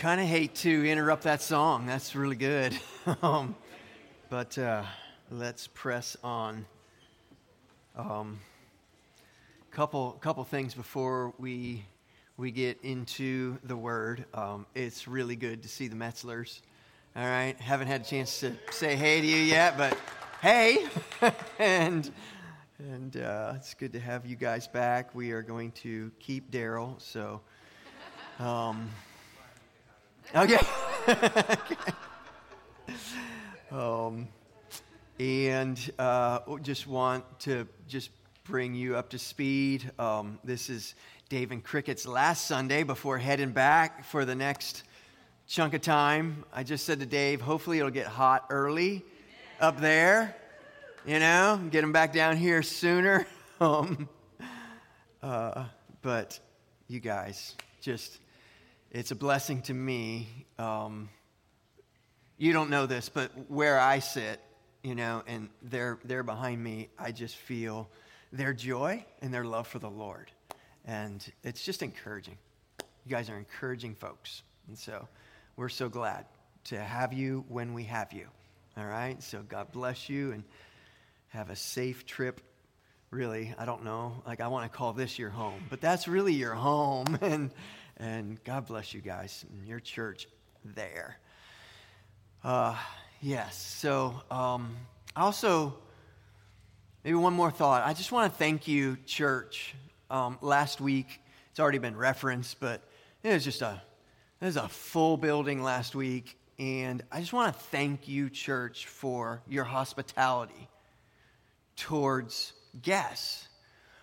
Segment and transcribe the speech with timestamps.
[0.00, 1.84] kind of hate to interrupt that song.
[1.84, 2.74] That's really good.
[3.22, 3.54] um,
[4.30, 4.82] but uh,
[5.30, 6.64] let's press on.
[7.94, 8.40] Um,
[9.70, 11.84] couple couple things before we
[12.38, 14.24] we get into the word.
[14.32, 16.62] Um, it's really good to see the Metzlers.
[17.14, 19.98] All right, haven't had a chance to say hey to you yet, but
[20.40, 20.86] hey,
[21.58, 22.10] and
[22.78, 25.14] and uh, it's good to have you guys back.
[25.14, 27.42] We are going to keep Daryl, so.
[28.38, 28.88] Um,
[30.34, 30.58] okay.
[33.72, 34.26] Um,
[35.20, 38.10] and uh, just want to just
[38.42, 39.88] bring you up to speed.
[39.96, 40.96] Um, this is
[41.28, 44.82] Dave and Cricket's last Sunday before heading back for the next
[45.46, 46.44] chunk of time.
[46.52, 49.04] I just said to Dave, hopefully it'll get hot early
[49.60, 50.34] up there,
[51.06, 53.26] you know, get him back down here sooner.
[53.62, 54.08] Um,
[55.22, 55.64] uh,
[56.00, 56.40] but
[56.88, 58.16] you guys, just,
[58.90, 60.46] it's a blessing to me.
[60.58, 61.08] Um,
[62.38, 64.40] you don't know this, but where I sit,
[64.82, 67.88] you know, and they're, they're behind me, I just feel
[68.32, 70.30] their joy and their love for the Lord.
[70.84, 72.36] And it's just encouraging.
[73.04, 74.42] You guys are encouraging folks.
[74.66, 75.06] And so
[75.56, 76.24] we're so glad
[76.64, 78.26] to have you when we have you.
[78.76, 79.22] All right?
[79.22, 80.42] So God bless you and
[81.28, 82.40] have a safe trip.
[83.10, 84.22] Really, I don't know.
[84.26, 87.18] Like, I want to call this your home, but that's really your home.
[87.22, 87.50] And,
[88.00, 90.26] and God bless you guys and your church
[90.64, 91.18] there.
[92.42, 92.74] Uh,
[93.20, 93.56] yes.
[93.56, 94.74] So, um,
[95.14, 95.74] also,
[97.04, 97.86] maybe one more thought.
[97.86, 99.74] I just want to thank you, church.
[100.08, 101.20] Um, last week,
[101.50, 102.82] it's already been referenced, but
[103.22, 103.80] it was just a
[104.40, 108.86] it was a full building last week, and I just want to thank you, church,
[108.86, 110.68] for your hospitality
[111.76, 113.49] towards guests.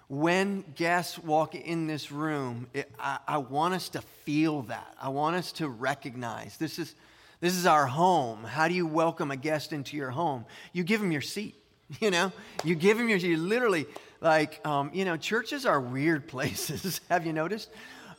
[0.09, 4.95] When guests walk in this room, it, I, I want us to feel that.
[5.01, 6.95] I want us to recognize this is
[7.39, 8.43] this is our home.
[8.43, 10.45] How do you welcome a guest into your home?
[10.73, 11.55] You give them your seat.
[12.01, 12.33] You know,
[12.65, 13.85] you give them your, you literally,
[14.19, 16.99] like, um, you know, churches are weird places.
[17.07, 17.69] Have you noticed?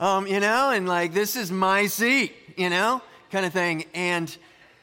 [0.00, 3.84] Um, you know, and like, this is my seat, you know, kind of thing.
[3.92, 4.26] And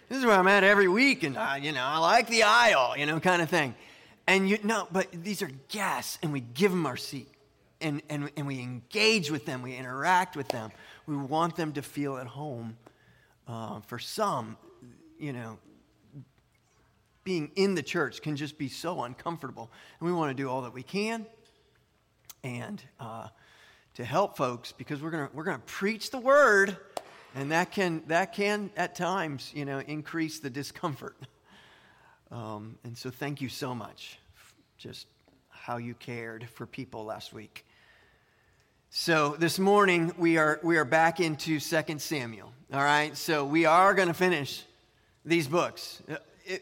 [0.08, 1.24] this is where I'm at every week.
[1.24, 3.74] And, uh, you know, I like the aisle, you know, kind of thing.
[4.28, 7.30] And you know, but these are guests, and we give them our seat.
[7.82, 10.72] And, and, and we engage with them, we interact with them.
[11.06, 12.78] We want them to feel at home
[13.48, 14.58] uh, for some,
[15.20, 15.60] you know,
[17.24, 19.70] being in the church can just be so uncomfortable.
[20.00, 21.26] And we want to do all that we can
[22.44, 23.28] and uh,
[23.96, 26.78] to help folks because we're going we're gonna preach the word,
[27.34, 31.18] and that can, that can at times, you know, increase the discomfort.
[32.36, 34.20] Um, and so thank you so much.
[34.78, 35.08] Just
[35.50, 37.66] how you cared for people last week.
[38.90, 42.52] So this morning we are we are back into 2 Samuel.
[42.74, 43.16] All right?
[43.16, 44.64] So we are going to finish
[45.24, 46.04] these books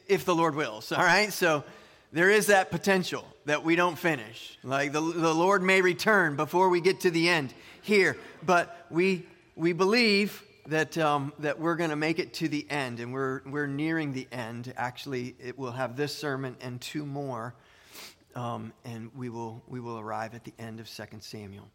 [0.07, 0.91] if the Lord wills.
[0.91, 1.34] All right?
[1.34, 1.63] So
[2.11, 4.59] there is that potential that we don't finish.
[4.63, 7.51] Like the, the Lord may return before we get to the end
[7.81, 12.66] here, but we we believe that um, that we're going to make it to the
[12.69, 14.74] end, and we're we're nearing the end.
[14.78, 17.53] Actually, it will have this sermon and two more,
[18.35, 21.69] um, and we will we will arrive at the end of Second Samuel.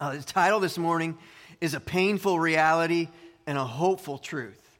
[0.00, 1.18] Uh, the title this morning
[1.60, 3.08] is A Painful Reality
[3.46, 4.78] and a Hopeful Truth.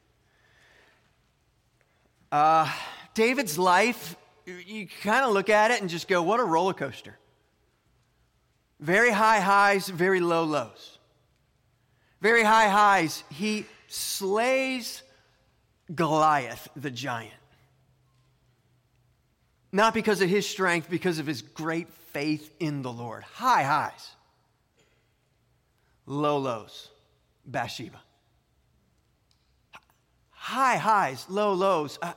[2.31, 2.71] Uh,
[3.13, 7.17] David's life, you kind of look at it and just go, what a roller coaster.
[8.79, 10.90] Very high highs, very low lows.
[12.21, 15.01] Very high highs, he slays
[15.93, 17.33] Goliath, the giant.
[19.71, 23.23] Not because of his strength, because of his great faith in the Lord.
[23.23, 24.11] High highs
[26.05, 26.89] low lows,
[27.45, 27.99] Bathsheba.
[30.31, 31.97] High highs, low lows.
[32.01, 32.13] Uh,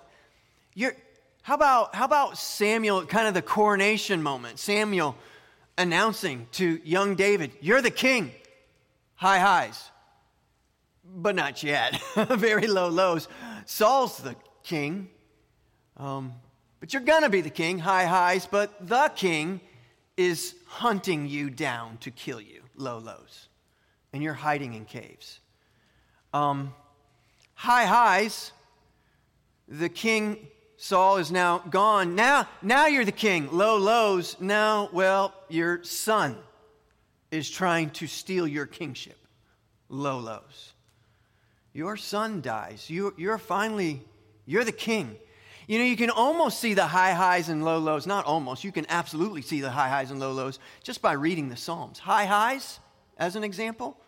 [0.74, 0.96] you're,
[1.42, 4.58] how, about, how about Samuel, kind of the coronation moment?
[4.58, 5.16] Samuel
[5.78, 8.32] announcing to young David, You're the king.
[9.16, 9.90] High highs,
[11.04, 12.00] but not yet.
[12.30, 13.28] Very low lows.
[13.66, 15.08] Saul's the king,
[15.96, 16.32] um,
[16.80, 17.78] but you're going to be the king.
[17.78, 19.60] High highs, but the king
[20.16, 22.62] is hunting you down to kill you.
[22.76, 23.48] Low lows
[24.14, 25.40] and you're hiding in caves.
[26.32, 26.72] Um,
[27.54, 28.52] high highs,
[29.66, 30.46] the king
[30.76, 32.14] Saul is now gone.
[32.14, 33.48] Now, now you're the king.
[33.50, 36.36] Low lows, now, well, your son
[37.32, 39.18] is trying to steal your kingship.
[39.88, 40.73] Low lows.
[41.74, 42.88] Your son dies.
[42.88, 44.02] You, you're finally,
[44.46, 45.16] you're the king.
[45.66, 48.06] You know, you can almost see the high highs and low lows.
[48.06, 51.48] Not almost, you can absolutely see the high highs and low lows just by reading
[51.48, 51.98] the Psalms.
[51.98, 52.78] High highs,
[53.18, 53.98] as an example,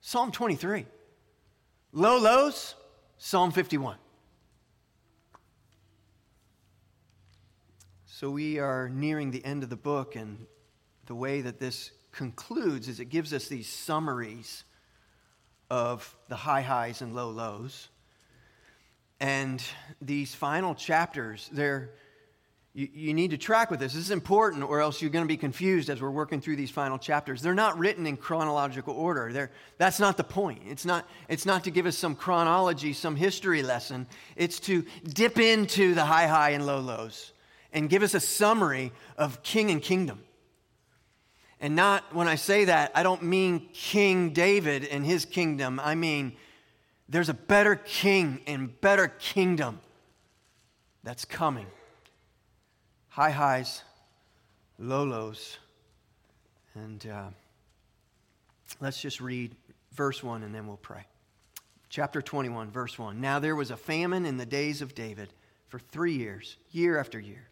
[0.00, 0.86] Psalm 23.
[1.92, 2.76] Low lows,
[3.18, 3.96] Psalm 51.
[8.04, 10.46] So we are nearing the end of the book, and
[11.06, 14.64] the way that this concludes is it gives us these summaries
[15.70, 17.88] of the high highs and low lows.
[19.20, 19.62] And
[20.00, 21.90] these final chapters, they're
[22.72, 23.94] you, you, need to track with this.
[23.94, 26.70] This is important, or else you're going to be confused as we're working through these
[26.70, 27.42] final chapters.
[27.42, 29.32] They're not written in chronological order.
[29.32, 30.62] They're, that's not the point.
[30.68, 34.06] It's not, it's not to give us some chronology, some history lesson.
[34.36, 37.32] It's to dip into the high, high, and low lows
[37.72, 40.22] and give us a summary of king and kingdom.
[41.60, 45.78] And not, when I say that, I don't mean King David and his kingdom.
[45.78, 46.36] I mean,
[47.08, 49.80] there's a better king and better kingdom
[51.02, 51.66] that's coming
[53.10, 53.82] high highs,
[54.78, 55.58] low lows.
[56.74, 57.28] And uh,
[58.80, 59.54] let's just read
[59.92, 61.04] verse 1 and then we'll pray.
[61.90, 63.20] Chapter 21, verse 1.
[63.20, 65.28] Now there was a famine in the days of David
[65.68, 67.48] for three years, year after year.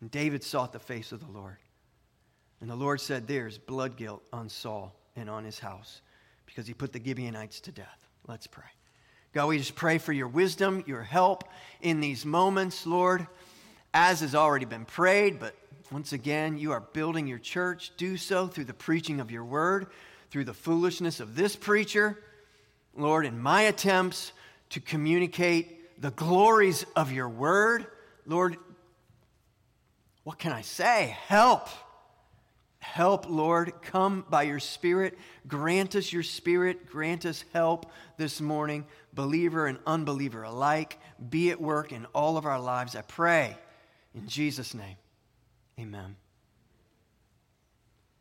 [0.00, 1.56] And David sought the face of the Lord.
[2.60, 6.00] And the Lord said, There's blood guilt on Saul and on his house
[6.46, 8.08] because he put the Gibeonites to death.
[8.26, 8.64] Let's pray.
[9.32, 11.44] God, we just pray for your wisdom, your help
[11.80, 13.26] in these moments, Lord
[13.92, 15.54] as has already been prayed, but
[15.90, 17.92] once again, you are building your church.
[17.96, 19.88] Do so through the preaching of your word,
[20.30, 22.18] through the foolishness of this preacher.
[22.96, 24.32] Lord, in my attempts
[24.70, 27.86] to communicate the glories of your word,
[28.26, 28.56] Lord,
[30.22, 31.16] what can I say?
[31.26, 31.68] Help.
[32.80, 33.72] Help, Lord.
[33.82, 35.16] Come by your Spirit.
[35.46, 36.86] Grant us your Spirit.
[36.90, 40.98] Grant us help this morning, believer and unbeliever alike.
[41.28, 43.56] Be at work in all of our lives, I pray.
[44.14, 44.96] In Jesus' name,
[45.78, 46.16] amen.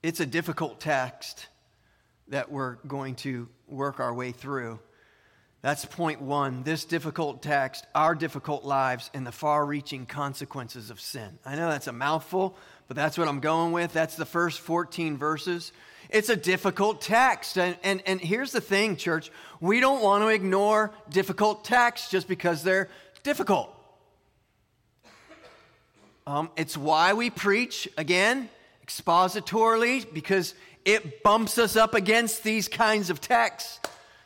[0.03, 1.47] It's a difficult text
[2.27, 4.79] that we're going to work our way through.
[5.61, 6.63] That's point one.
[6.63, 11.37] This difficult text, our difficult lives, and the far reaching consequences of sin.
[11.45, 12.55] I know that's a mouthful,
[12.89, 13.93] but that's what I'm going with.
[13.93, 15.71] That's the first 14 verses.
[16.09, 17.57] It's a difficult text.
[17.57, 19.31] And, and, and here's the thing, church
[19.61, 22.89] we don't want to ignore difficult texts just because they're
[23.23, 23.73] difficult.
[26.25, 28.49] Um, it's why we preach, again,
[28.85, 33.79] expositorily, because it bumps us up against these kinds of texts.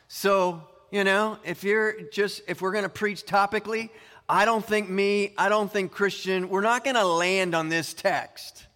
[0.08, 3.90] So, you know, if you're just, if we're going to preach topically,
[4.28, 7.92] I don't think me, I don't think Christian, we're not going to land on this
[7.92, 8.66] text.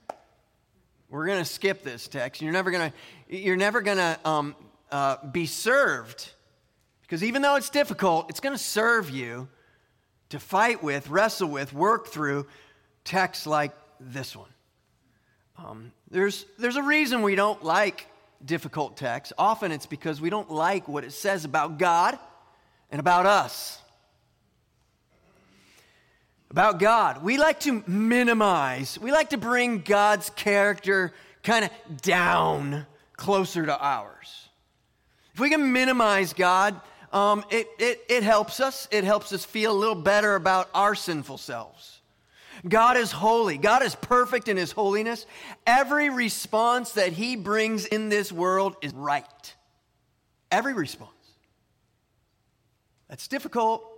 [1.09, 2.43] We're going to skip this text.
[2.43, 4.57] You're never going to, you're never going to um,
[4.91, 6.31] uh, be served
[7.03, 9.49] because even though it's difficult, it's going to serve you
[10.29, 12.47] to fight with, wrestle with, work through
[13.05, 14.51] texts like this one.
[15.57, 18.07] Um, there's, there's a reason we don't like
[18.45, 19.33] difficult texts.
[19.39, 22.19] Often it's because we don't like what it says about God
[22.91, 23.81] and about us.
[26.51, 27.23] About God.
[27.23, 31.13] We like to minimize, we like to bring God's character
[31.43, 32.87] kind of down
[33.17, 34.49] closer to ours.
[35.35, 36.81] If we can minimize God,
[37.13, 38.89] um, it, it, it helps us.
[38.91, 42.01] It helps us feel a little better about our sinful selves.
[42.67, 43.57] God is holy.
[43.57, 45.27] God is perfect in his holiness.
[45.67, 49.55] Every response that he brings in this world is right.
[50.51, 51.13] Every response.
[53.09, 53.98] That's difficult.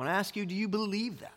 [0.00, 1.36] I want to ask you do you believe that?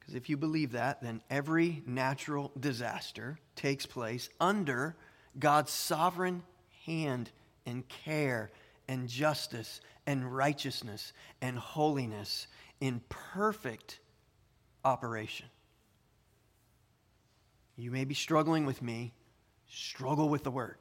[0.00, 4.96] Because if you believe that, then every natural disaster takes place under
[5.38, 6.42] God's sovereign
[6.84, 7.30] hand
[7.66, 8.50] and care
[8.88, 12.48] and justice and righteousness and holiness
[12.80, 14.00] in perfect
[14.84, 15.46] operation.
[17.76, 19.12] You may be struggling with me,
[19.68, 20.78] struggle with the word.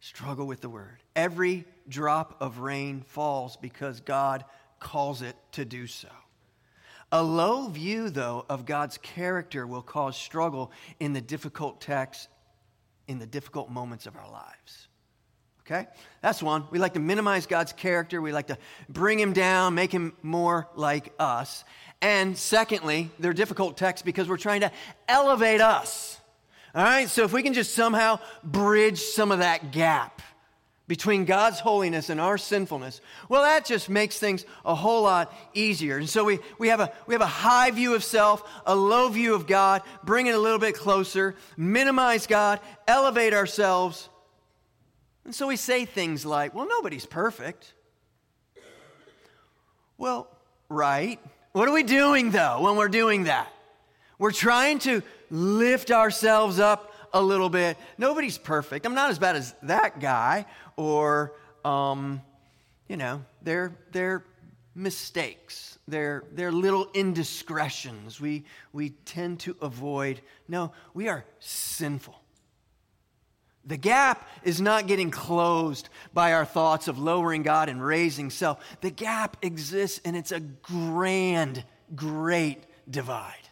[0.00, 0.98] Struggle with the word.
[1.14, 4.44] Every drop of rain falls because God
[4.78, 6.08] calls it to do so.
[7.12, 12.28] A low view, though, of God's character will cause struggle in the difficult texts,
[13.08, 14.88] in the difficult moments of our lives.
[15.66, 15.88] Okay?
[16.20, 16.64] That's one.
[16.70, 18.20] We like to minimize God's character.
[18.20, 21.64] We like to bring him down, make him more like us.
[22.00, 24.72] And secondly, they're difficult texts because we're trying to
[25.08, 26.19] elevate us.
[26.74, 27.08] All right?
[27.08, 30.22] So if we can just somehow bridge some of that gap
[30.86, 35.98] between God's holiness and our sinfulness, well, that just makes things a whole lot easier.
[35.98, 39.08] And so we, we, have, a, we have a high view of self, a low
[39.08, 44.08] view of God, bring it a little bit closer, minimize God, elevate ourselves,
[45.24, 47.74] and so we say things like, well, nobody's perfect.
[49.98, 50.28] Well,
[50.68, 51.20] right.
[51.52, 53.48] What are we doing though when we're doing that?
[54.18, 57.76] We're trying to lift ourselves up a little bit.
[57.98, 58.86] Nobody's perfect.
[58.86, 60.46] I'm not as bad as that guy.
[60.76, 61.32] Or,
[61.64, 62.22] um,
[62.88, 64.24] you know, they're, they're
[64.74, 65.78] mistakes.
[65.88, 70.20] They're, they're little indiscretions we, we tend to avoid.
[70.48, 72.20] No, we are sinful.
[73.64, 78.64] The gap is not getting closed by our thoughts of lowering God and raising self.
[78.80, 83.49] The gap exists and it's a grand, great divide.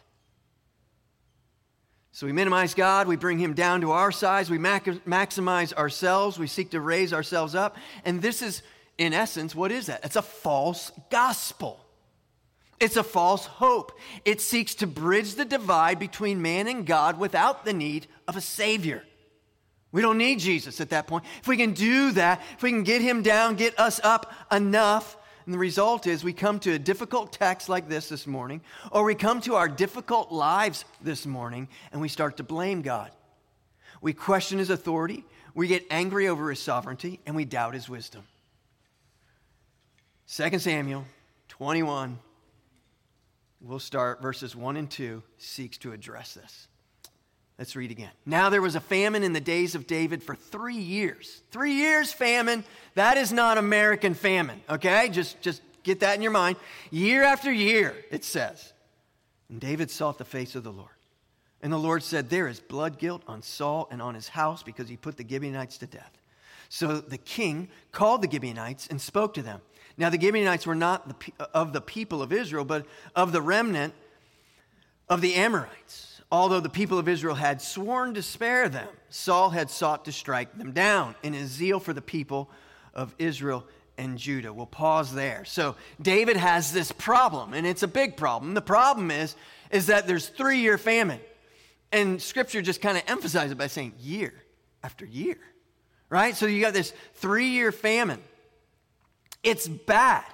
[2.19, 6.47] So we minimize God, we bring him down to our size, we maximize ourselves, we
[6.47, 7.77] seek to raise ourselves up.
[8.03, 8.61] And this is,
[8.97, 10.03] in essence, what is that?
[10.03, 11.79] It's a false gospel.
[12.77, 13.97] It's a false hope.
[14.25, 18.41] It seeks to bridge the divide between man and God without the need of a
[18.41, 19.05] Savior.
[19.93, 21.23] We don't need Jesus at that point.
[21.39, 25.15] If we can do that, if we can get him down, get us up enough,
[25.49, 29.03] and the result is we come to a difficult text like this this morning, or
[29.03, 33.09] we come to our difficult lives this morning and we start to blame God.
[33.99, 35.23] We question his authority,
[35.55, 38.25] we get angry over his sovereignty, and we doubt his wisdom.
[40.27, 41.05] 2 Samuel
[41.47, 42.19] 21,
[43.59, 46.67] we'll start verses 1 and 2, seeks to address this.
[47.59, 48.11] Let's read again.
[48.25, 51.41] Now there was a famine in the days of David for three years.
[51.51, 52.63] Three years famine.
[52.95, 55.09] That is not American famine, okay?
[55.09, 56.55] Just, just get that in your mind.
[56.89, 58.71] Year after year, it says.
[59.49, 60.87] And David sought the face of the Lord.
[61.61, 64.87] And the Lord said, There is blood guilt on Saul and on his house because
[64.87, 66.17] he put the Gibeonites to death.
[66.69, 69.59] So the king called the Gibeonites and spoke to them.
[69.97, 72.85] Now the Gibeonites were not the, of the people of Israel, but
[73.17, 73.93] of the remnant
[75.09, 79.69] of the Amorites although the people of Israel had sworn to spare them, Saul had
[79.69, 82.49] sought to strike them down in his zeal for the people
[82.93, 83.65] of Israel
[83.97, 84.53] and Judah.
[84.53, 85.43] We'll pause there.
[85.45, 88.53] So David has this problem, and it's a big problem.
[88.53, 89.35] The problem is,
[89.71, 91.19] is that there's three-year famine.
[91.91, 94.33] And scripture just kind of emphasizes it by saying year
[94.83, 95.37] after year.
[96.09, 96.35] Right?
[96.35, 98.21] So you got this three-year famine.
[99.43, 100.25] It's bad.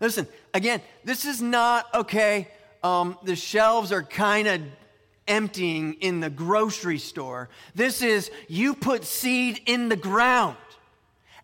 [0.00, 2.48] Listen, again, this is not okay.
[2.82, 4.62] Um, the shelves are kind of
[5.30, 7.48] emptying in the grocery store.
[7.74, 10.56] This is you put seed in the ground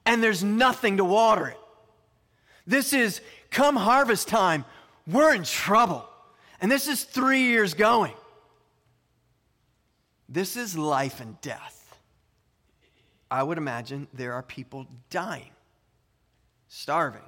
[0.05, 1.59] and there's nothing to water it.
[2.67, 4.65] This is come harvest time,
[5.07, 6.07] we're in trouble.
[6.61, 8.15] And this is three years going.
[10.29, 11.99] This is life and death.
[13.31, 15.51] I would imagine there are people dying,
[16.69, 17.21] starving,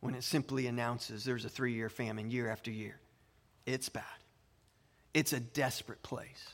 [0.00, 2.98] when it simply announces there's a three year famine year after year.
[3.66, 4.04] It's bad.
[5.14, 6.50] It's a desperate place.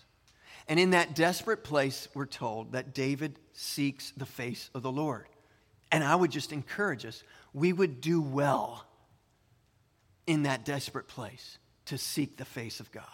[0.69, 5.27] And in that desperate place, we're told that David seeks the face of the Lord.
[5.91, 8.85] And I would just encourage us, we would do well
[10.27, 13.05] in that desperate place to seek the face of God.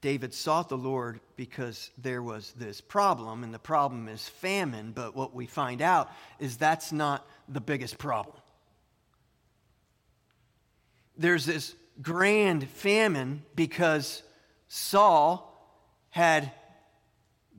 [0.00, 4.92] David sought the Lord because there was this problem, and the problem is famine.
[4.92, 8.36] But what we find out is that's not the biggest problem.
[11.16, 14.22] There's this grand famine because
[14.68, 15.44] Saul
[16.10, 16.50] had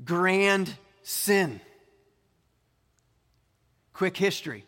[0.03, 1.59] grand sin.
[3.93, 4.63] Quick history,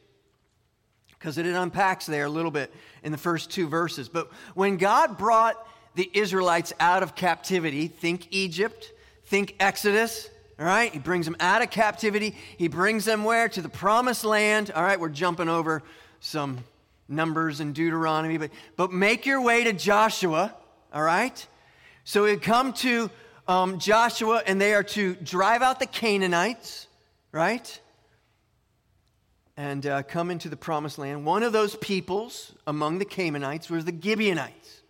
[1.11, 2.73] because it unpacks there a little bit
[3.03, 4.09] in the first two verses.
[4.09, 5.55] But when God brought
[5.95, 8.91] the Israelites out of captivity, think Egypt,
[9.25, 10.91] think Exodus, all right?
[10.91, 12.35] He brings them out of captivity.
[12.57, 13.49] He brings them where?
[13.49, 14.69] To the promised land.
[14.75, 15.81] All right, we're jumping over
[16.19, 16.59] some
[17.11, 20.55] Numbers and Deuteronomy, but, but make your way to Joshua,
[20.93, 21.45] all right?
[22.03, 23.09] So we come to
[23.47, 26.87] um, Joshua, and they are to drive out the Canaanites,
[27.31, 27.79] right?
[29.57, 31.25] And uh, come into the promised land.
[31.25, 34.81] One of those peoples among the Canaanites was the Gibeonites.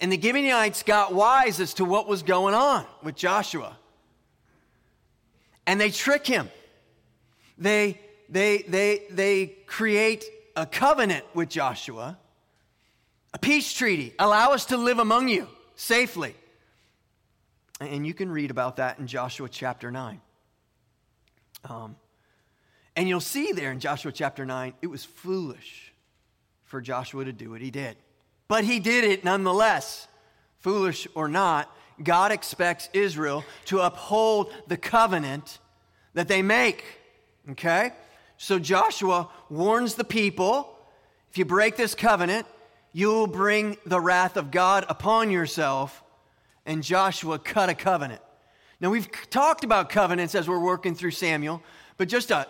[0.00, 3.76] And the Gibeonites got wise as to what was going on with Joshua.
[5.66, 6.48] And they trick him.
[7.58, 10.24] They, they, they, they create
[10.60, 12.18] a covenant with Joshua,
[13.32, 16.34] a peace treaty, allow us to live among you safely.
[17.80, 20.20] And you can read about that in Joshua chapter 9.
[21.64, 21.96] Um,
[22.94, 25.94] and you'll see there in Joshua chapter 9, it was foolish
[26.64, 27.96] for Joshua to do what he did.
[28.46, 30.08] But he did it nonetheless.
[30.58, 35.58] Foolish or not, God expects Israel to uphold the covenant
[36.12, 36.84] that they make.
[37.50, 37.92] Okay?
[38.42, 40.74] So Joshua warns the people
[41.30, 42.46] if you break this covenant,
[42.90, 46.02] you will bring the wrath of God upon yourself.
[46.64, 48.22] And Joshua cut a covenant.
[48.80, 51.62] Now, we've talked about covenants as we're working through Samuel,
[51.98, 52.48] but just a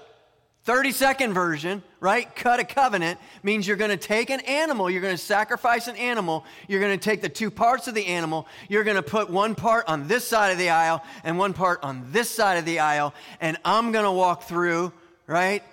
[0.63, 2.37] 30 second version, right?
[2.37, 5.97] Cut a covenant means you're going to take an animal, you're going to sacrifice an
[5.97, 9.29] animal, you're going to take the two parts of the animal, you're going to put
[9.29, 12.65] one part on this side of the aisle and one part on this side of
[12.65, 14.93] the aisle, and I'm going to walk through,
[15.27, 15.65] right?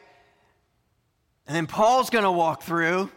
[1.48, 3.10] And then Paul's going to walk through,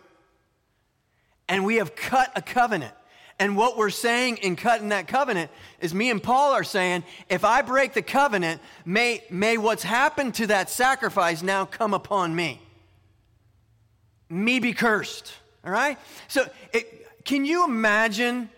[1.48, 2.94] and we have cut a covenant.
[3.40, 7.42] And what we're saying in cutting that covenant is me and Paul are saying, if
[7.42, 12.60] I break the covenant, may, may what's happened to that sacrifice now come upon me.
[14.28, 15.32] Me be cursed.
[15.64, 15.98] All right?
[16.28, 18.50] So, it, can you imagine?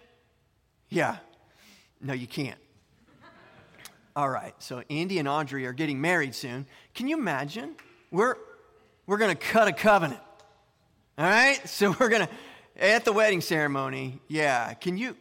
[0.88, 1.16] Yeah.
[2.00, 2.58] No, you can't.
[4.14, 4.54] All right.
[4.58, 6.66] So, Andy and Audrey are getting married soon.
[6.94, 7.76] Can you imagine?
[8.10, 8.34] We're,
[9.06, 10.20] we're going to cut a covenant.
[11.18, 11.60] All right?
[11.68, 12.32] So, we're going to
[12.76, 14.72] at the wedding ceremony, yeah.
[14.74, 15.16] Can you?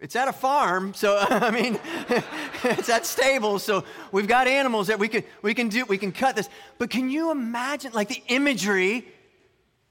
[0.00, 1.78] It's at a farm, so I mean,
[2.64, 6.10] it's at stables, so we've got animals that we can we can do we can
[6.12, 6.48] cut this.
[6.78, 9.06] But can you imagine like the imagery?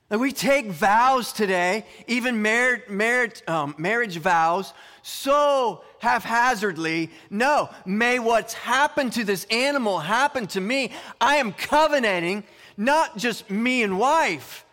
[0.09, 7.11] Like we take vows today, even marriage, um, marriage vows, so haphazardly.
[7.29, 10.91] No, may what's happened to this animal happen to me.
[11.21, 12.43] I am covenanting,
[12.77, 14.65] not just me and wife,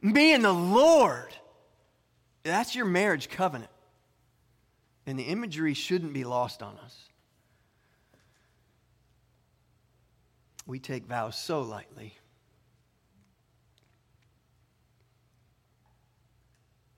[0.00, 1.34] me and the Lord.
[2.42, 3.70] That's your marriage covenant.
[5.06, 6.96] And the imagery shouldn't be lost on us.
[10.66, 12.14] We take vows so lightly.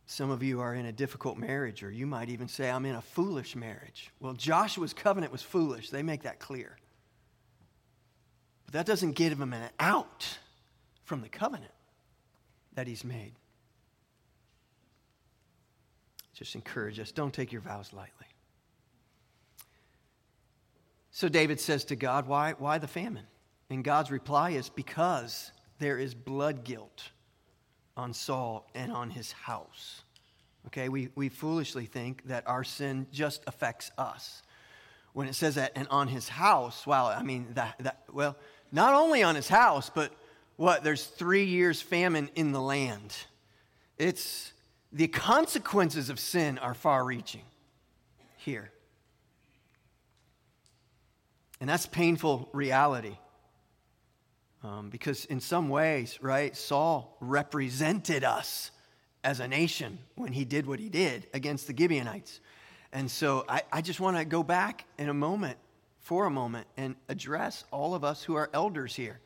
[0.06, 2.94] Some of you are in a difficult marriage, or you might even say, I'm in
[2.94, 4.12] a foolish marriage.
[4.20, 5.90] Well, Joshua's covenant was foolish.
[5.90, 6.76] They make that clear.
[8.74, 10.38] That doesn't give him an out
[11.04, 11.72] from the covenant
[12.74, 13.32] that he's made
[16.34, 18.26] just encourage us don't take your vows lightly.
[21.10, 23.26] So David says to God, Why, why the famine?
[23.70, 27.10] And God's reply is because there is blood guilt
[27.96, 30.02] on Saul and on his house.
[30.66, 34.42] Okay, we, we foolishly think that our sin just affects us.
[35.12, 38.36] When it says that, and on his house, wow, I mean, that, that, well,
[38.72, 40.12] not only on his house, but
[40.56, 40.84] what?
[40.84, 43.14] There's three years famine in the land.
[43.98, 44.52] It's,
[44.92, 47.42] the consequences of sin are far reaching
[48.36, 48.70] here.
[51.60, 53.16] And that's painful reality.
[54.62, 58.70] Um, because in some ways, right, Saul represented us
[59.22, 62.40] as a nation when he did what he did against the Gibeonites.
[62.92, 65.58] And so I, I just want to go back in a moment,
[66.04, 69.20] for a moment, and address all of us who are elders here.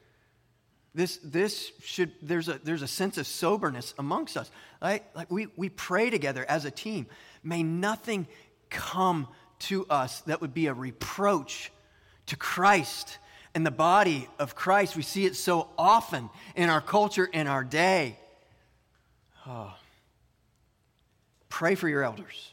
[0.94, 4.50] This, this should, there's a, there's a sense of soberness amongst us.
[4.80, 5.04] Right?
[5.14, 7.06] Like we, we pray together as a team.
[7.42, 8.26] May nothing
[8.70, 9.28] come
[9.60, 11.72] to us that would be a reproach
[12.26, 13.18] to Christ
[13.54, 14.96] and the body of Christ.
[14.96, 18.16] We see it so often in our culture, in our day.
[19.46, 19.74] Oh.
[21.48, 22.52] Pray for your elders.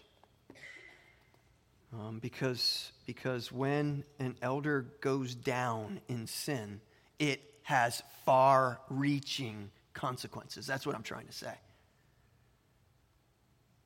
[1.98, 6.82] Um, because, because when an elder goes down in sin,
[7.20, 10.68] it has far reaching consequences.
[10.68, 11.54] That's what I'm trying to say.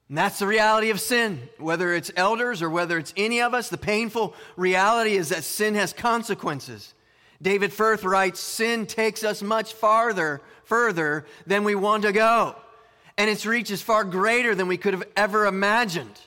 [0.08, 1.50] And that's the reality of sin.
[1.60, 5.76] Whether it's elders or whether it's any of us, the painful reality is that sin
[5.76, 6.96] has consequences.
[7.42, 12.56] David Firth writes, Sin takes us much farther, further than we want to go.
[13.20, 16.20] And its reach is far greater than we could have ever imagined.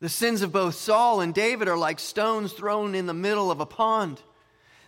[0.00, 3.60] The sins of both Saul and David are like stones thrown in the middle of
[3.60, 4.20] a pond.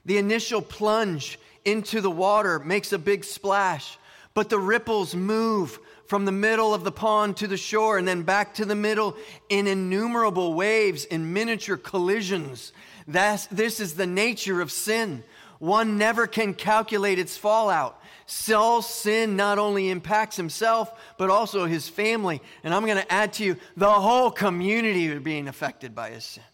[0.04, 3.98] The initial plunge into the water makes a big splash,
[4.34, 8.22] but the ripples move from the middle of the pond to the shore and then
[8.22, 9.16] back to the middle
[9.48, 12.72] in innumerable waves, in miniature collisions.
[13.08, 15.24] That's, this is the nature of sin.
[15.58, 18.00] One never can calculate its fallout.
[18.26, 22.42] Saul's sin not only impacts himself, but also his family.
[22.64, 26.24] And I'm going to add to you the whole community are being affected by his
[26.24, 26.44] sin.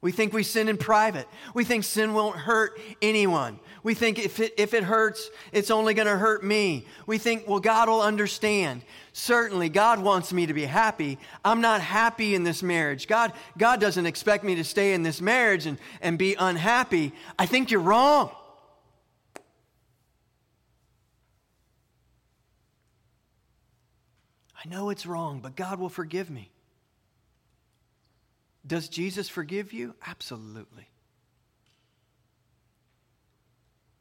[0.00, 1.28] We think we sin in private.
[1.54, 3.60] We think sin won't hurt anyone.
[3.84, 6.86] We think if it, if it hurts, it's only going to hurt me.
[7.06, 8.82] We think, well, God will understand.
[9.12, 11.18] Certainly, God wants me to be happy.
[11.44, 13.06] I'm not happy in this marriage.
[13.06, 17.12] God, God doesn't expect me to stay in this marriage and, and be unhappy.
[17.38, 18.32] I think you're wrong.
[24.64, 26.50] I know it's wrong, but God will forgive me.
[28.66, 29.94] Does Jesus forgive you?
[30.06, 30.88] Absolutely.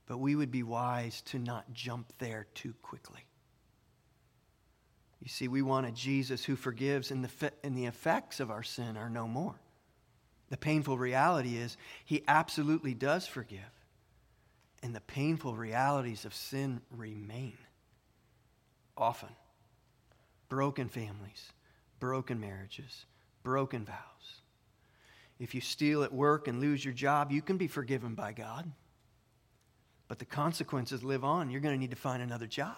[0.06, 3.26] But we would be wise to not jump there too quickly.
[5.22, 8.64] You see, we want a Jesus who forgives, and the, and the effects of our
[8.64, 9.56] sin are no more.
[10.50, 13.60] The painful reality is, he absolutely does forgive.
[14.84, 17.58] And the painful realities of sin remain
[18.98, 19.30] often.
[20.52, 21.50] Broken families,
[22.02, 23.06] broken marriages,
[23.42, 23.96] broken vows.
[25.40, 28.70] If you steal at work and lose your job, you can be forgiven by God.
[30.10, 31.52] But the consequences live on.
[31.52, 32.76] You're going to need to find another job.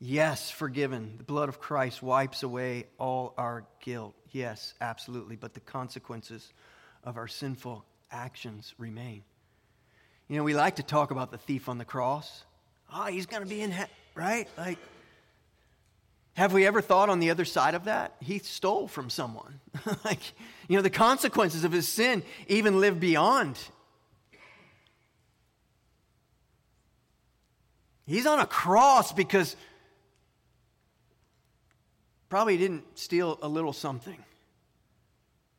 [0.00, 1.16] Yes, forgiven.
[1.18, 4.14] The blood of Christ wipes away all our guilt.
[4.30, 5.36] Yes, absolutely.
[5.36, 6.50] But the consequences
[7.04, 9.22] of our sinful actions remain.
[10.28, 12.44] You know, we like to talk about the thief on the cross.
[12.94, 14.48] Oh, he's going to be in heaven, right?
[14.58, 14.78] Like,
[16.34, 18.16] have we ever thought on the other side of that?
[18.20, 19.60] He stole from someone.
[20.04, 20.20] like,
[20.68, 23.58] you know, the consequences of his sin even live beyond.
[28.06, 29.56] He's on a cross because
[32.28, 34.18] probably didn't steal a little something.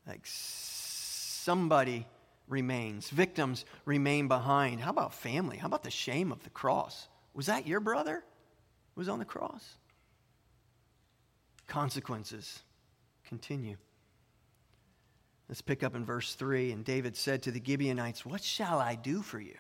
[0.08, 2.06] Like somebody
[2.48, 4.82] remains, victims remain behind.
[4.82, 5.58] How about family?
[5.58, 7.08] How about the shame of the cross?
[7.34, 8.24] Was that your brother
[8.94, 9.78] who was on the cross?
[11.68, 12.62] Consequences
[13.26, 13.78] continue.
[15.50, 16.72] Let's pick up in verse 3.
[16.72, 19.56] And David said to the Gibeonites, What shall I do for you?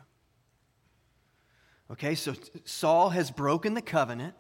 [1.92, 2.34] Okay, so
[2.66, 4.34] Saul has broken the covenant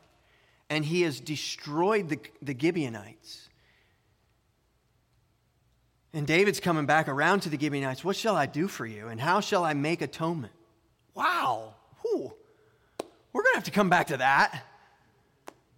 [0.69, 3.49] and he has destroyed the, the Gibeonites.
[6.13, 8.03] And David's coming back around to the Gibeonites.
[8.03, 9.07] What shall I do for you?
[9.07, 10.53] And how shall I make atonement?
[11.15, 11.75] Wow.
[12.01, 12.33] Whew.
[13.33, 14.63] We're going to have to come back to that.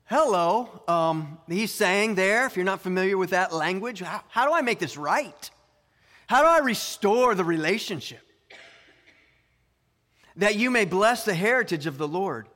[0.06, 0.84] Hello.
[0.88, 4.62] Um, he's saying there, if you're not familiar with that language, how, how do I
[4.62, 5.50] make this right?
[6.28, 8.22] How do I restore the relationship?
[10.36, 12.48] That you may bless the heritage of the Lord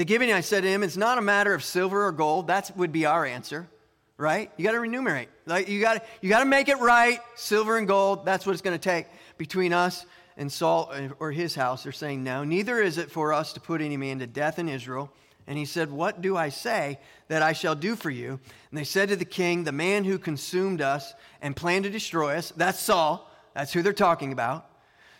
[0.00, 2.46] the Gibeonites said to him, it's not a matter of silver or gold.
[2.46, 3.68] That would be our answer,
[4.16, 4.50] right?
[4.56, 5.28] You got to remunerate.
[5.44, 7.20] Like you got you got to make it right.
[7.34, 8.24] Silver and gold.
[8.24, 10.06] That's what it's going to take between us
[10.40, 11.82] and Saul uh, or his house.
[11.82, 12.44] They're saying no.
[12.44, 15.12] Neither is it for us to put any man to death in Israel.
[15.46, 16.98] And he said, What do I say
[17.28, 18.40] that I shall do for you?
[18.70, 22.36] And they said to the king, The man who consumed us and planned to destroy
[22.36, 23.30] us, that's Saul.
[23.54, 24.66] That's who they're talking about.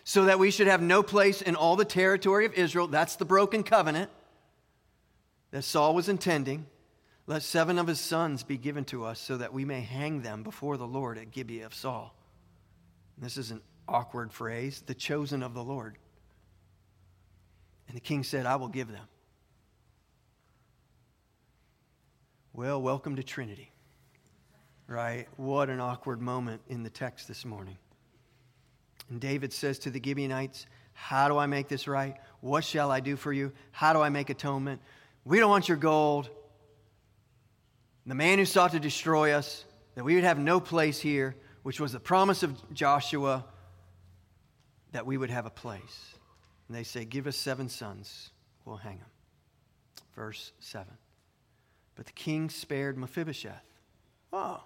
[0.03, 2.87] So that we should have no place in all the territory of Israel.
[2.87, 4.09] That's the broken covenant
[5.51, 6.65] that Saul was intending,
[7.27, 10.41] let seven of his sons be given to us so that we may hang them
[10.41, 12.15] before the Lord at Gibeah of Saul.
[13.19, 15.97] This is an awkward phrase, the chosen of the Lord.
[17.87, 19.05] And the king said, I will give them.
[22.53, 23.71] Well, welcome to Trinity.
[24.87, 25.27] Right?
[25.37, 27.77] What an awkward moment in the text this morning.
[29.09, 32.15] And David says to the Gibeonites, How do I make this right?
[32.39, 33.51] What shall I do for you?
[33.71, 34.81] How do I make atonement?
[35.25, 36.29] We don't want your gold.
[38.05, 39.65] The man who sought to destroy us,
[39.95, 43.45] that we would have no place here, which was the promise of Joshua,
[44.91, 46.15] that we would have a place.
[46.67, 48.31] And they say, Give us seven sons,
[48.65, 49.09] we'll hang them.
[50.15, 50.87] Verse 7.
[51.95, 53.63] But the king spared Mephibosheth.
[54.33, 54.63] Oh,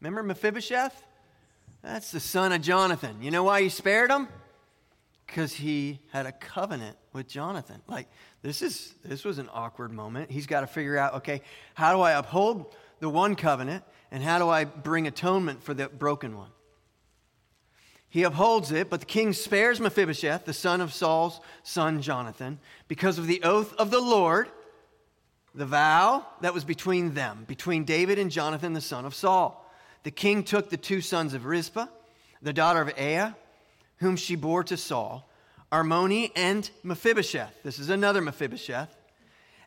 [0.00, 1.04] remember Mephibosheth?
[1.82, 3.20] That's the son of Jonathan.
[3.20, 4.28] You know why he spared him?
[5.26, 7.80] Because he had a covenant with Jonathan.
[7.88, 8.08] Like,
[8.42, 10.30] this is this was an awkward moment.
[10.30, 11.42] He's got to figure out, okay,
[11.74, 15.88] how do I uphold the one covenant and how do I bring atonement for the
[15.88, 16.50] broken one?
[18.12, 23.16] He upholds it, but the king spares Mephibosheth, the son of Saul's son Jonathan, because
[23.16, 24.50] of the oath of the Lord,
[25.54, 29.66] the vow that was between them, between David and Jonathan, the son of Saul.
[30.02, 31.86] The king took the two sons of Rizpah,
[32.42, 33.34] the daughter of Aiah,
[33.96, 35.26] whom she bore to Saul,
[35.72, 37.62] Armoni, and Mephibosheth.
[37.62, 38.94] This is another Mephibosheth.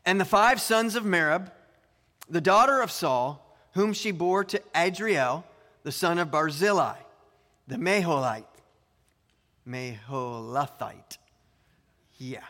[0.05, 1.51] And the five sons of Merab,
[2.29, 5.43] the daughter of Saul, whom she bore to Adriel,
[5.81, 6.97] the son of Barzillai,
[7.67, 8.45] the Meholite.
[9.67, 11.17] Meholathite.
[12.17, 12.43] Yeah.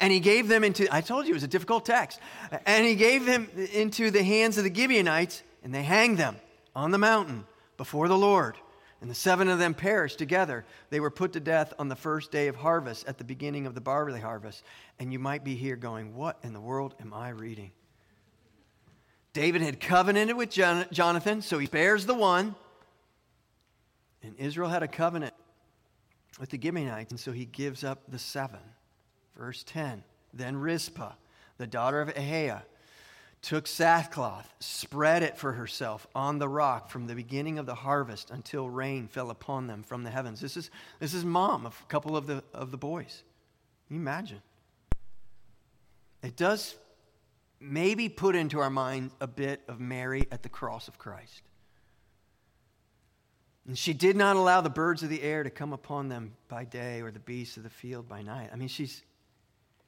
[0.00, 2.20] And he gave them into, I told you it was a difficult text.
[2.66, 6.36] And he gave them into the hands of the Gibeonites, and they hanged them
[6.74, 7.44] on the mountain
[7.76, 8.56] before the Lord.
[9.00, 10.64] And the seven of them perished together.
[10.88, 13.74] They were put to death on the first day of harvest at the beginning of
[13.74, 14.62] the barley harvest.
[14.98, 17.72] And you might be here going, What in the world am I reading?
[19.34, 22.54] David had covenanted with Jonathan, so he spares the one.
[24.24, 25.34] And Israel had a covenant
[26.40, 28.60] with the Gibeonites, and so he gives up the seven.
[29.36, 31.12] Verse 10 Then Rizpah,
[31.58, 32.62] the daughter of Aiah,
[33.42, 38.30] took sackcloth, spread it for herself on the rock from the beginning of the harvest
[38.30, 40.40] until rain fell upon them from the heavens.
[40.40, 43.22] This is, this is mom of a couple of the, of the boys.
[43.90, 44.40] Imagine?
[46.22, 46.74] It does
[47.60, 51.42] maybe put into our mind a bit of Mary at the cross of Christ.
[53.66, 56.64] And she did not allow the birds of the air to come upon them by
[56.64, 58.50] day or the beasts of the field by night.
[58.52, 59.02] I mean, she's,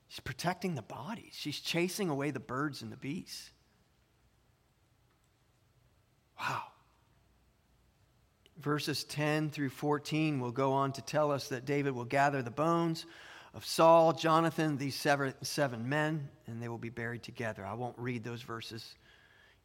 [0.09, 3.51] she's protecting the bodies, she's chasing away the birds and the beasts.
[6.41, 6.63] Wow.
[8.59, 12.51] Verses 10 through 14 will go on to tell us that David will gather the
[12.51, 13.05] bones
[13.53, 17.65] of Saul, Jonathan, these seven, seven men, and they will be buried together.
[17.65, 18.95] I won't read those verses.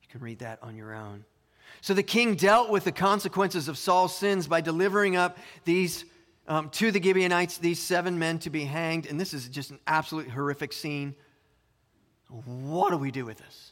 [0.01, 1.25] You can read that on your own.
[1.79, 6.05] So the king dealt with the consequences of Saul's sins by delivering up these
[6.47, 9.05] um, to the Gibeonites, these seven men to be hanged.
[9.05, 11.15] And this is just an absolute horrific scene.
[12.29, 13.71] What do we do with this?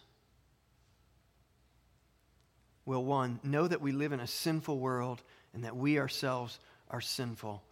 [2.86, 5.22] Well, one, know that we live in a sinful world
[5.54, 6.60] and that we ourselves
[6.90, 7.64] are sinful.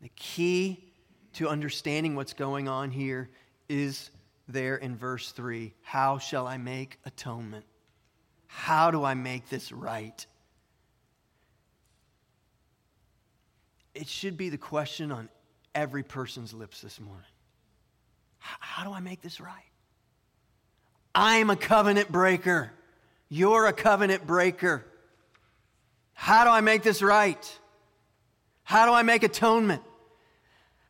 [0.00, 0.90] The key
[1.34, 3.30] to understanding what's going on here
[3.68, 4.10] is
[4.48, 7.64] there in verse 3 How shall I make atonement?
[8.52, 10.26] How do I make this right?
[13.94, 15.28] It should be the question on
[15.72, 17.22] every person's lips this morning.
[18.38, 19.54] How do I make this right?
[21.14, 22.72] I'm a covenant breaker.
[23.28, 24.84] You're a covenant breaker.
[26.14, 27.58] How do I make this right?
[28.64, 29.82] How do I make atonement?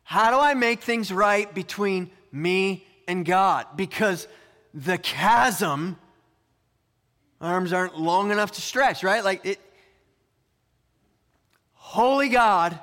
[0.03, 3.67] How do I make things right between me and God?
[3.75, 4.27] Because
[4.73, 5.97] the chasm
[7.41, 9.23] arms aren't long enough to stretch, right?
[9.23, 9.59] Like it.
[11.73, 12.79] Holy God,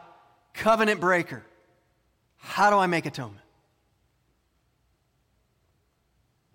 [0.52, 1.44] covenant breaker.
[2.36, 3.44] How do I make atonement?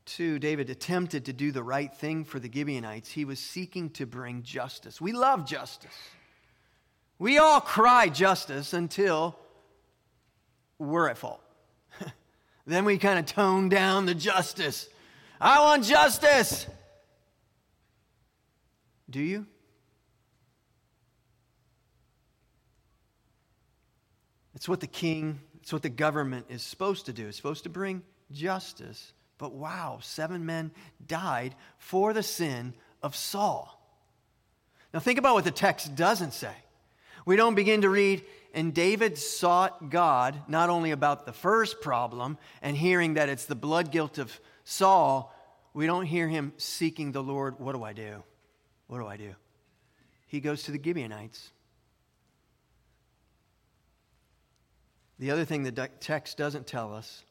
[0.05, 3.09] Two, David attempted to do the right thing for the Gibeonites.
[3.09, 5.01] He was seeking to bring justice.
[5.01, 5.95] We love justice.
[7.17, 9.39] We all cry justice until
[10.77, 11.41] we're at fault.
[12.67, 14.89] then we kind of tone down the justice.
[15.39, 16.67] I want justice.
[19.13, 19.45] Do you?
[24.55, 27.27] It's what the king, it's what the government is supposed to do.
[27.27, 29.13] It's supposed to bring justice.
[29.37, 30.71] But wow, seven men
[31.05, 32.73] died for the sin
[33.03, 33.79] of Saul.
[34.95, 36.55] Now think about what the text doesn't say.
[37.23, 38.23] We don't begin to read,
[38.55, 43.53] and David sought God not only about the first problem and hearing that it's the
[43.53, 45.31] blood guilt of Saul,
[45.75, 48.23] we don't hear him seeking the Lord, what do I do?
[48.93, 49.33] What do I do?
[50.27, 51.49] He goes to the Gibeonites.
[55.17, 57.23] The other thing the text doesn't tell us,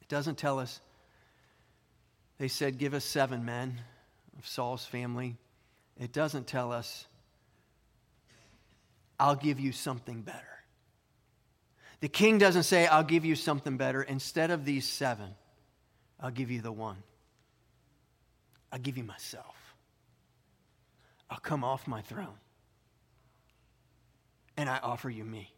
[0.00, 0.80] it doesn't tell us,
[2.38, 3.80] they said, Give us seven men
[4.38, 5.34] of Saul's family.
[5.98, 7.08] It doesn't tell us,
[9.18, 10.62] I'll give you something better.
[11.98, 14.02] The king doesn't say, I'll give you something better.
[14.02, 15.30] Instead of these seven,
[16.20, 16.98] I'll give you the one.
[18.70, 19.57] I'll give you myself.
[21.30, 22.38] I'll come off my throne
[24.58, 25.54] and I offer you me.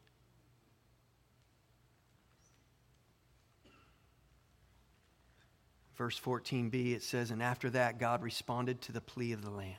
[5.97, 9.77] Verse 14b, it says, And after that, God responded to the plea of the land.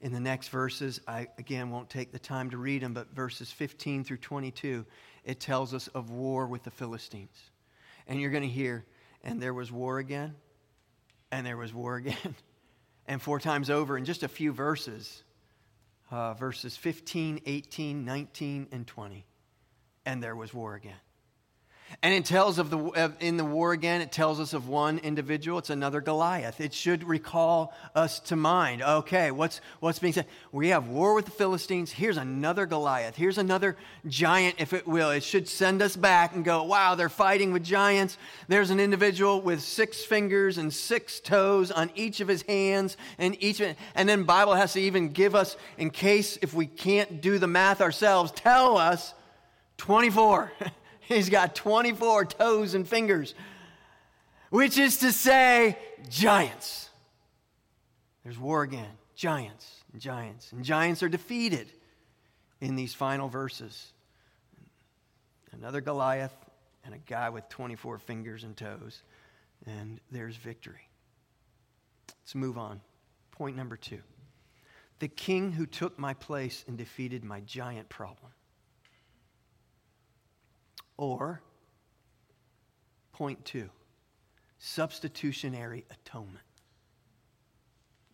[0.00, 3.52] In the next verses, I again won't take the time to read them, but verses
[3.52, 4.84] 15 through 22,
[5.24, 7.50] it tells us of war with the Philistines.
[8.08, 8.84] And you're going to hear,
[9.22, 10.34] and there was war again,
[11.30, 12.34] and there was war again.
[13.06, 15.22] and four times over in just a few verses
[16.12, 19.24] uh, verses 15, 18, 19, and 20.
[20.04, 20.92] And there was war again.
[22.00, 25.58] And it tells of the in the war again, it tells us of one individual.
[25.58, 26.60] It's another Goliath.
[26.60, 28.82] It should recall us to mind.
[28.82, 30.26] Okay, what's what's being said?
[30.50, 31.92] We have war with the Philistines.
[31.92, 33.14] Here's another Goliath.
[33.14, 33.76] Here's another
[34.06, 35.10] giant, if it will.
[35.10, 38.16] It should send us back and go, wow, they're fighting with giants.
[38.48, 43.36] There's an individual with six fingers and six toes on each of his hands, and
[43.42, 47.38] each and then Bible has to even give us, in case if we can't do
[47.38, 49.14] the math ourselves, tell us
[49.76, 50.52] 24.
[51.02, 53.34] He's got 24 toes and fingers,
[54.50, 56.88] which is to say, giants.
[58.24, 58.90] There's war again.
[59.14, 60.52] Giants and giants.
[60.52, 61.68] And giants are defeated
[62.60, 63.92] in these final verses.
[65.52, 66.34] Another Goliath
[66.84, 69.02] and a guy with 24 fingers and toes.
[69.66, 70.88] And there's victory.
[72.22, 72.80] Let's move on.
[73.32, 74.00] Point number two.
[75.00, 78.30] The king who took my place and defeated my giant problem.
[81.02, 81.42] Or,
[83.10, 83.70] point two,
[84.60, 86.44] substitutionary atonement.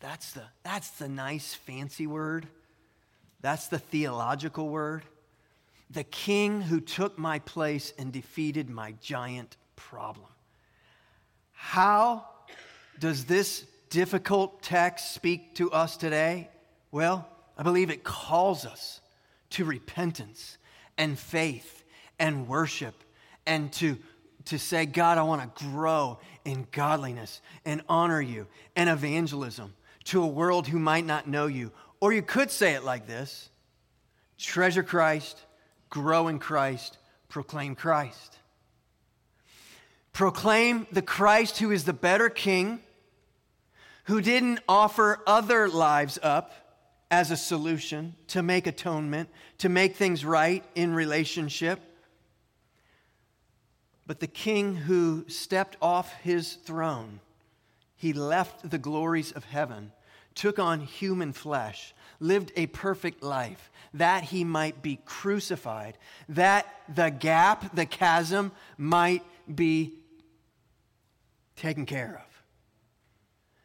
[0.01, 2.48] That's the, that's the nice, fancy word.
[3.42, 5.03] That's the theological word.
[5.90, 10.31] The king who took my place and defeated my giant problem.
[11.53, 12.24] How
[12.98, 16.48] does this difficult text speak to us today?
[16.90, 19.03] Well, I believe it calls us
[19.51, 20.57] to repentance
[20.96, 21.85] and faith
[22.19, 22.95] and worship
[23.47, 23.97] and to,
[24.47, 30.23] to say, God, I want to grow in godliness and honor you and evangelism to
[30.23, 31.73] a world who might not know you.
[32.01, 33.51] Or you could say it like this
[34.39, 35.45] treasure Christ,
[35.91, 38.39] grow in Christ, proclaim Christ.
[40.13, 42.81] Proclaim the Christ who is the better king,
[44.05, 46.53] who didn't offer other lives up
[47.11, 49.29] as a solution to make atonement,
[49.59, 51.81] to make things right in relationship.
[54.09, 57.21] But the king who stepped off his throne,
[57.94, 59.92] he left the glories of heaven,
[60.35, 65.99] took on human flesh, lived a perfect life, that he might be crucified,
[66.31, 69.23] that the gap, the chasm, might
[69.55, 69.92] be
[71.57, 72.42] taken care of.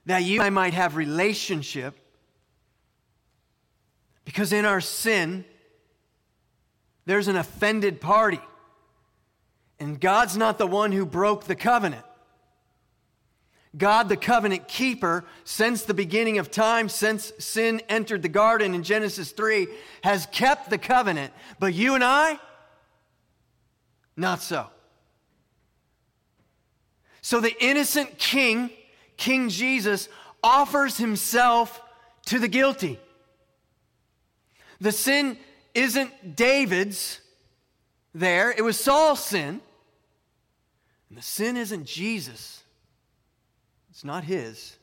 [0.08, 1.98] That you and I might have relationship
[4.26, 5.46] because in our sin,
[7.06, 8.42] there's an offended party.
[9.84, 12.06] And God's not the one who broke the covenant.
[13.76, 18.84] God, the covenant keeper, since the beginning of time, since sin entered the garden in
[18.84, 19.68] Genesis 3,
[20.02, 21.34] has kept the covenant.
[21.60, 22.40] But you and I,
[24.16, 24.68] not so.
[27.22, 28.70] So the innocent king,
[29.18, 30.08] King Jesus,
[30.42, 31.82] offers himself
[32.28, 33.00] to the guilty.
[34.80, 35.38] The sin
[35.74, 37.20] isn't David's
[38.16, 39.60] there, it was Saul's sin.
[41.14, 42.64] And the sin isn't Jesus,
[43.92, 44.78] it's not his.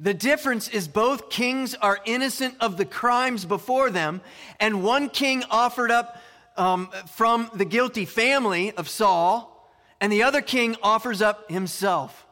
[0.00, 4.22] The difference is both kings are innocent of the crimes before them,
[4.58, 6.20] and one king offered up
[6.56, 12.26] um, from the guilty family of Saul, and the other king offers up himself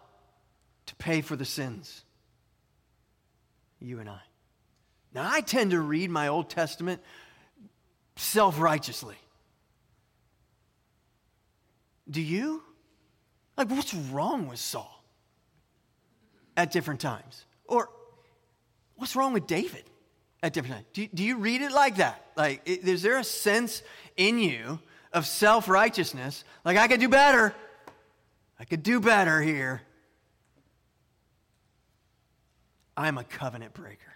[0.87, 2.03] to pay for the sins.
[3.81, 4.23] You and I.
[5.15, 7.01] Now, I tend to read my Old Testament
[8.17, 9.19] self righteously.
[12.11, 12.65] Do you?
[13.59, 15.03] Like, what's wrong with Saul
[16.57, 17.45] at different times?
[17.67, 17.91] Or
[18.95, 19.83] what's wrong with David
[20.45, 20.87] at different times?
[20.93, 22.25] Do, do you read it like that?
[22.37, 23.83] Like, is there a sense
[24.17, 24.79] in you
[25.13, 26.45] of self righteousness?
[26.65, 27.53] Like, I could do better.
[28.61, 29.83] I could do better here.
[32.97, 34.15] I'm a covenant breaker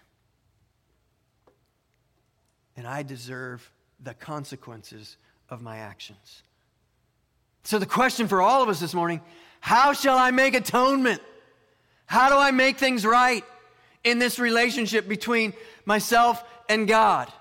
[2.77, 5.17] and I deserve the consequences
[5.49, 6.43] of my actions.
[7.65, 9.21] So, the question for all of us this morning
[9.61, 11.23] how shall I make atonement?
[12.07, 13.45] How do I make things right
[14.05, 15.53] in this relationship between
[15.85, 17.33] myself and God?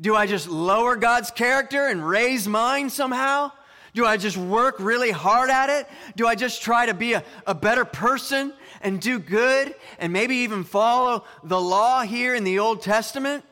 [0.00, 3.52] Do I just lower God's character and raise mine somehow?
[3.94, 5.86] Do I just work really hard at it?
[6.16, 10.36] Do I just try to be a, a better person and do good and maybe
[10.36, 13.44] even follow the law here in the Old Testament?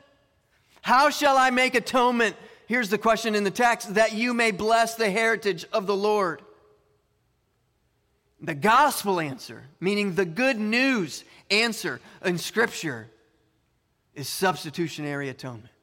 [0.81, 2.35] How shall I make atonement?
[2.71, 6.41] Here's the question in the text that you may bless the heritage of the Lord.
[8.39, 13.09] The gospel answer, meaning the good news answer in Scripture,
[14.15, 15.73] is substitutionary atonement,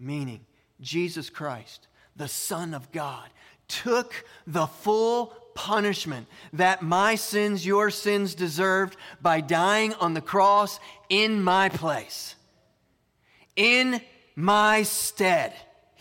[0.00, 0.40] meaning
[0.80, 3.28] Jesus Christ, the Son of God,
[3.68, 10.80] took the full punishment that my sins, your sins deserved by dying on the cross
[11.10, 12.34] in my place.
[13.56, 14.00] In
[14.34, 15.52] my stead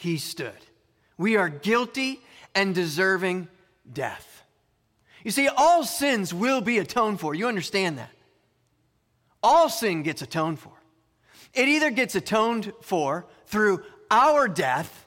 [0.04, 0.52] he stood.
[1.18, 2.20] We are guilty
[2.54, 3.48] and deserving
[3.92, 4.44] death.
[5.24, 7.34] You see, all sins will be atoned for.
[7.34, 8.12] You understand that?
[9.42, 10.74] All sin gets atoned for.
[11.54, 15.06] It either gets atoned for through our death,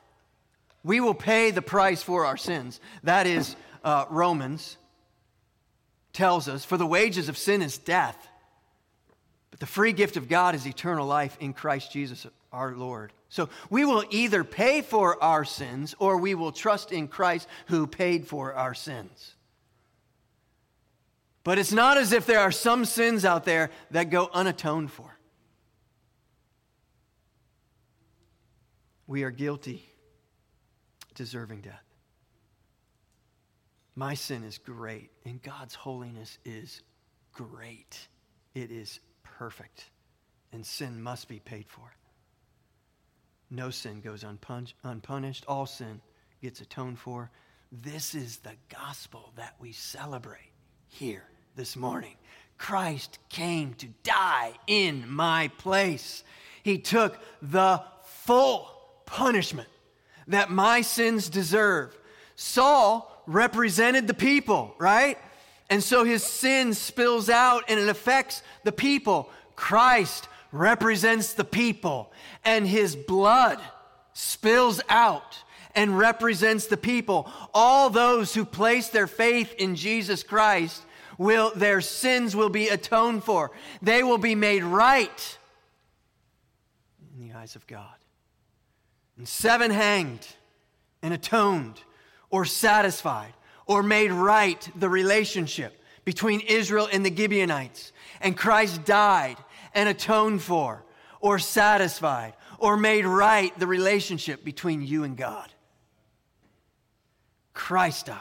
[0.83, 2.81] we will pay the price for our sins.
[3.03, 3.55] That is,
[3.85, 4.79] uh, Romans
[6.15, 8.17] tells us, for the wages of sin is death,
[9.51, 13.13] but the free gift of God is eternal life in Christ Jesus our Lord.
[13.29, 17.87] So we will either pay for our sins or we will trust in Christ who
[17.87, 19.35] paid for our sins.
[21.45, 25.17] But it's not as if there are some sins out there that go unatoned for.
[29.07, 29.89] We are guilty,
[31.15, 31.85] deserving death.
[33.95, 36.83] My sin is great, and God's holiness is
[37.33, 38.09] great.
[38.55, 39.85] It is perfect,
[40.53, 41.95] and sin must be paid for.
[43.51, 44.25] No sin goes
[44.85, 45.45] unpunished.
[45.47, 46.01] All sin
[46.43, 47.31] gets atoned for.
[47.71, 50.53] This is the gospel that we celebrate
[50.89, 51.25] here
[51.57, 52.15] this morning.
[52.59, 56.25] Christ came to die in my place.
[56.63, 58.71] He took the full
[59.05, 59.69] punishment
[60.29, 61.97] that my sins deserve.
[62.35, 65.19] Saul represented the people, right?
[65.71, 69.31] And so his sin spills out and it affects the people.
[69.55, 72.13] Christ represents the people,
[72.45, 73.59] and his blood
[74.13, 75.43] spills out
[75.75, 77.31] and represents the people.
[77.53, 80.83] All those who place their faith in Jesus Christ
[81.19, 83.53] will their sins will be atoned for.
[83.83, 85.39] They will be made right
[87.15, 87.95] in the eyes of God.
[89.19, 90.27] And seven hanged
[91.03, 91.81] and atoned
[92.31, 93.33] or satisfied
[93.67, 97.93] or made right the relationship between Israel and the Gibeonites.
[98.21, 99.37] And Christ died
[99.77, 100.85] and atoned for
[101.21, 105.53] or satisfied or made right the relationship between you and God.
[107.53, 108.19] Christ died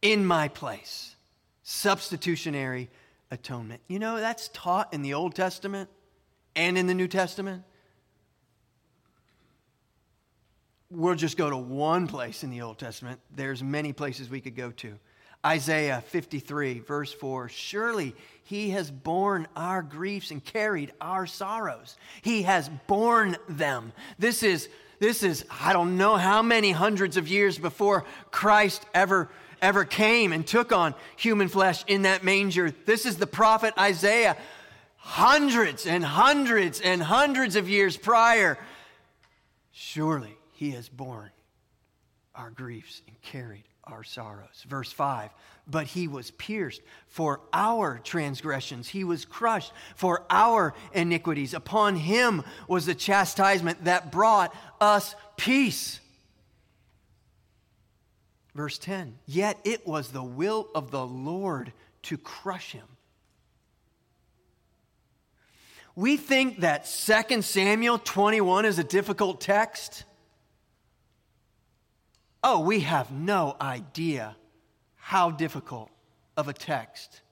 [0.00, 1.16] in my place.
[1.64, 2.88] Substitutionary
[3.30, 3.80] atonement.
[3.88, 5.90] You know, that's taught in the Old Testament
[6.54, 7.64] and in the New Testament.
[10.90, 13.18] We'll just go to one place in the Old Testament.
[13.34, 14.98] There's many places we could go to.
[15.44, 18.14] Isaiah 53, verse 4 Surely
[18.44, 21.96] he has borne our griefs and carried our sorrows.
[22.20, 23.92] He has borne them.
[24.18, 24.68] This is,
[24.98, 29.30] this is, I don't know how many hundreds of years before Christ ever,
[29.62, 32.70] ever came and took on human flesh in that manger.
[32.84, 34.36] This is the prophet Isaiah,
[34.96, 38.58] hundreds and hundreds and hundreds of years prior.
[39.72, 41.30] Surely he has borne
[42.34, 44.64] our griefs and carried our sorrows.
[44.68, 45.30] Verse 5
[45.66, 51.54] But he was pierced for our transgressions, he was crushed for our iniquities.
[51.54, 56.00] Upon him was the chastisement that brought us peace.
[58.54, 61.72] Verse 10 Yet it was the will of the Lord
[62.02, 62.86] to crush him.
[65.96, 70.04] We think that 2 Samuel 21 is a difficult text.
[72.46, 74.36] Oh, we have no idea
[74.96, 75.88] how difficult
[76.36, 77.22] of a text.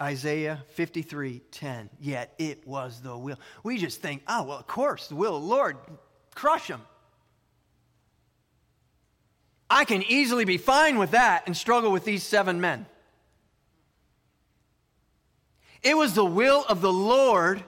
[0.00, 1.90] Isaiah 53 10.
[2.00, 3.38] Yet it was the will.
[3.62, 5.76] We just think, oh, well, of course, the will of the Lord,
[6.34, 6.80] crush them.
[9.68, 12.86] I can easily be fine with that and struggle with these seven men.
[15.82, 17.62] It was the will of the Lord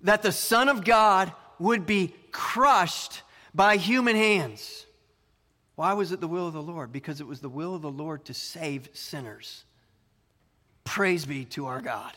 [0.00, 3.22] that the Son of God would be crushed
[3.54, 4.83] by human hands.
[5.76, 6.92] Why was it the will of the Lord?
[6.92, 9.64] Because it was the will of the Lord to save sinners.
[10.84, 12.12] Praise be to our God.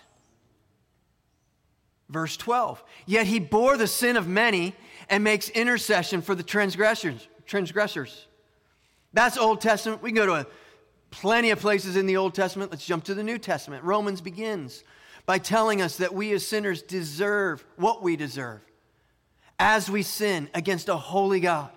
[2.10, 2.84] Verse 12.
[3.06, 4.76] Yet he bore the sin of many
[5.10, 7.28] and makes intercession for the transgressors.
[7.46, 8.28] transgressors.
[9.14, 10.02] That's Old Testament.
[10.02, 10.46] We can go to a,
[11.10, 12.72] plenty of places in the Old Testament.
[12.72, 13.84] Let's jump to the New Testament.
[13.84, 14.84] Romans begins
[15.26, 18.62] by telling us that we as sinners deserve what we deserve
[19.60, 21.72] as we sin against a holy God.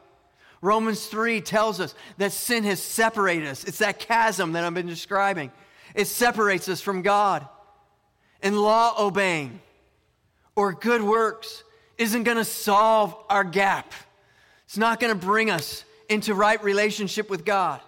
[0.60, 3.64] Romans 3 tells us that sin has separated us.
[3.64, 5.50] It's that chasm that I've been describing.
[5.94, 7.46] It separates us from God.
[8.42, 9.60] And law obeying
[10.54, 11.64] or good works
[11.98, 13.92] isn't going to solve our gap.
[14.66, 17.80] It's not going to bring us into right relationship with God.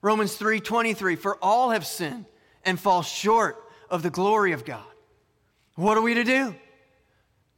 [0.00, 2.26] Romans 3:23 for all have sinned
[2.64, 3.56] and fall short
[3.88, 4.84] of the glory of God.
[5.74, 6.54] What are we to do?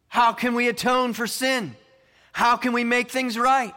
[0.08, 1.74] How can we atone for sin?
[2.32, 3.74] How can we make things right?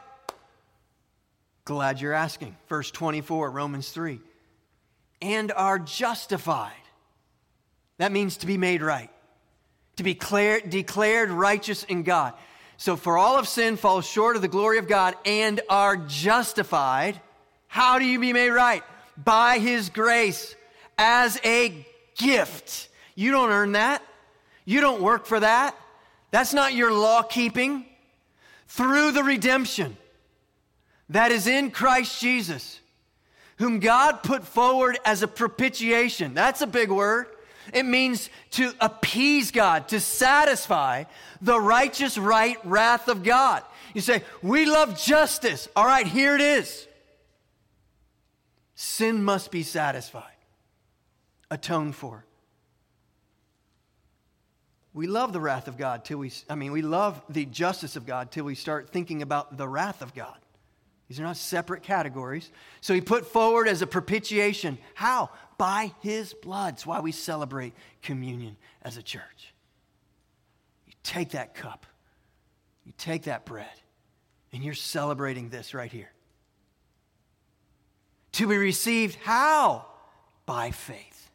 [1.67, 2.55] Glad you're asking.
[2.69, 4.21] Verse 24, Romans 3.
[5.21, 6.71] And are justified.
[7.97, 9.09] That means to be made right,
[9.97, 12.35] to be declared, declared righteous in God.
[12.77, 17.19] So, for all of sin falls short of the glory of God and are justified.
[17.67, 18.83] How do you be made right?
[19.21, 20.55] By His grace
[20.97, 22.87] as a gift.
[23.13, 24.01] You don't earn that.
[24.63, 25.75] You don't work for that.
[26.31, 27.85] That's not your law keeping.
[28.67, 29.97] Through the redemption
[31.09, 32.79] that is in Christ Jesus,
[33.57, 36.33] whom God put forward as a propitiation.
[36.33, 37.27] That's a big word.
[37.73, 41.05] It means to appease God, to satisfy
[41.41, 43.63] the righteous right wrath of God.
[43.93, 45.67] You say, We love justice.
[45.75, 46.87] All right, here it is.
[48.75, 50.23] Sin must be satisfied,
[51.49, 52.25] atoned for.
[54.93, 58.05] We love the wrath of God till we, I mean, we love the justice of
[58.05, 60.37] God till we start thinking about the wrath of God.
[61.07, 62.51] These are not separate categories.
[62.81, 64.77] So he put forward as a propitiation.
[64.93, 65.29] How?
[65.57, 66.73] By his blood.
[66.73, 69.53] That's why we celebrate communion as a church.
[70.85, 71.85] You take that cup,
[72.85, 73.67] you take that bread,
[74.51, 76.11] and you're celebrating this right here.
[78.33, 79.85] To be received, how?
[80.45, 81.31] By faith.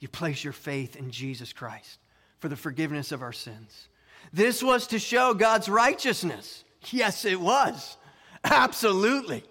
[0.00, 1.98] You place your faith in Jesus Christ
[2.38, 3.88] for the forgiveness of our sins.
[4.32, 6.64] This was to show God's righteousness.
[6.90, 7.98] Yes, it was.
[8.44, 9.44] Absolutely.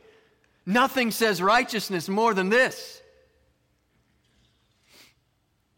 [0.66, 3.02] Nothing says righteousness more than this.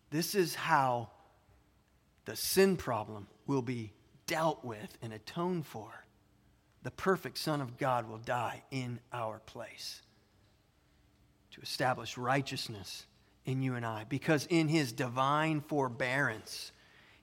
[0.09, 1.09] This is how
[2.25, 3.93] the sin problem will be
[4.27, 6.05] dealt with and atoned for.
[6.83, 10.01] The perfect Son of God will die in our place
[11.51, 13.05] to establish righteousness
[13.45, 16.71] in you and I, because in his divine forbearance,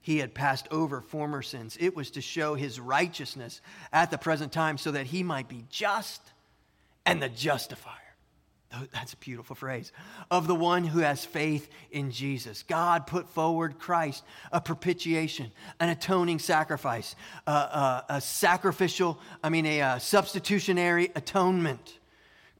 [0.01, 1.77] he had passed over former sins.
[1.79, 5.65] It was to show his righteousness at the present time so that he might be
[5.69, 6.21] just
[7.05, 7.95] and the justifier.
[8.93, 9.91] That's a beautiful phrase.
[10.29, 12.61] Of the one who has faith in Jesus.
[12.63, 17.15] God put forward Christ, a propitiation, an atoning sacrifice,
[17.47, 21.98] a, a, a sacrificial, I mean, a, a substitutionary atonement.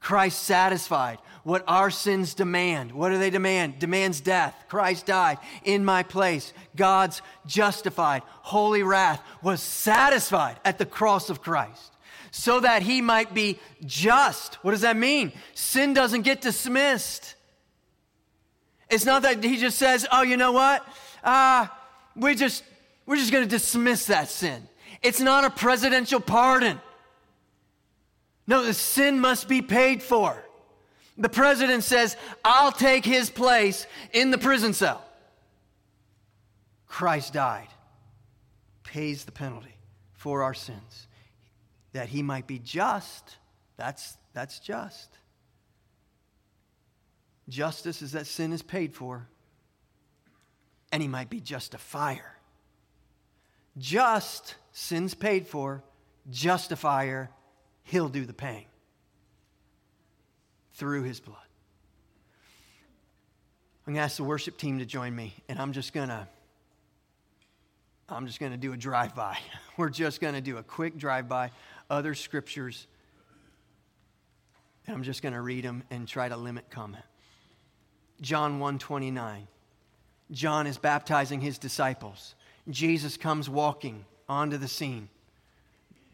[0.00, 2.92] Christ satisfied what our sins demand.
[2.92, 3.78] What do they demand?
[3.78, 4.54] Demands death.
[4.68, 6.52] Christ died in my place.
[6.76, 11.92] God's justified, holy wrath was satisfied at the cross of Christ
[12.30, 14.56] so that he might be just.
[14.56, 15.32] What does that mean?
[15.54, 17.34] Sin doesn't get dismissed.
[18.88, 20.86] It's not that he just says, oh, you know what?
[21.22, 21.66] Uh,
[22.16, 22.64] we just,
[23.06, 24.66] we're just going to dismiss that sin.
[25.02, 26.80] It's not a presidential pardon.
[28.50, 30.36] No, the sin must be paid for.
[31.16, 35.04] The president says, I'll take his place in the prison cell.
[36.88, 37.68] Christ died,
[38.82, 39.76] pays the penalty
[40.14, 41.06] for our sins
[41.92, 43.36] that he might be just.
[43.76, 45.16] That's, that's just.
[47.48, 49.28] Justice is that sin is paid for,
[50.90, 52.34] and he might be justifier.
[53.78, 55.84] Just, sin's paid for,
[56.28, 57.30] justifier,
[57.90, 58.66] he'll do the paying
[60.74, 61.36] through his blood.
[63.86, 66.26] I'm going to ask the worship team to join me, and I'm just going to.
[68.08, 69.38] I'm just going to do a drive by.
[69.76, 71.52] We're just going to do a quick drive by
[71.88, 72.86] other scriptures.
[74.86, 77.04] And I'm just going to read them and try to limit comment.
[78.20, 79.46] John 1:29.
[80.30, 82.34] John is baptizing his disciples.
[82.68, 85.08] Jesus comes walking onto the scene.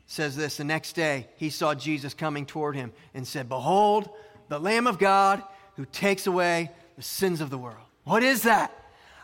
[0.07, 4.09] Says this, the next day he saw Jesus coming toward him and said, "Behold,
[4.48, 5.42] the Lamb of God
[5.74, 8.72] who takes away the sins of the world." What is that?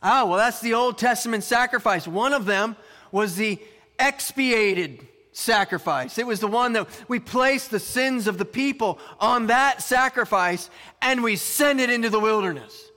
[0.02, 2.08] Oh, well, that's the Old Testament sacrifice.
[2.08, 2.76] One of them
[3.12, 3.60] was the
[3.98, 6.18] expiated sacrifice.
[6.18, 10.68] It was the one that we placed the sins of the people on that sacrifice
[11.00, 12.90] and we send it into the wilderness.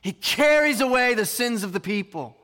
[0.00, 2.36] He carries away the sins of the people.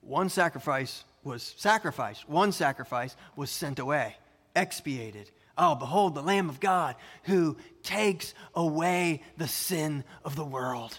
[0.00, 4.16] One sacrifice was sacrificed, one sacrifice was sent away,
[4.56, 5.30] expiated.
[5.58, 10.98] Oh, behold the Lamb of God who takes away the sin of the world.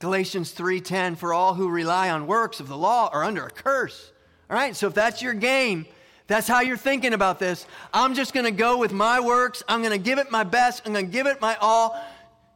[0.00, 4.10] Galatians 3:10 for all who rely on works of the law are under a curse.
[4.50, 4.74] All right?
[4.74, 5.86] So if that's your game,
[6.26, 7.66] that's how you're thinking about this.
[7.94, 9.62] I'm just going to go with my works.
[9.68, 10.82] I'm going to give it my best.
[10.84, 11.96] I'm going to give it my all.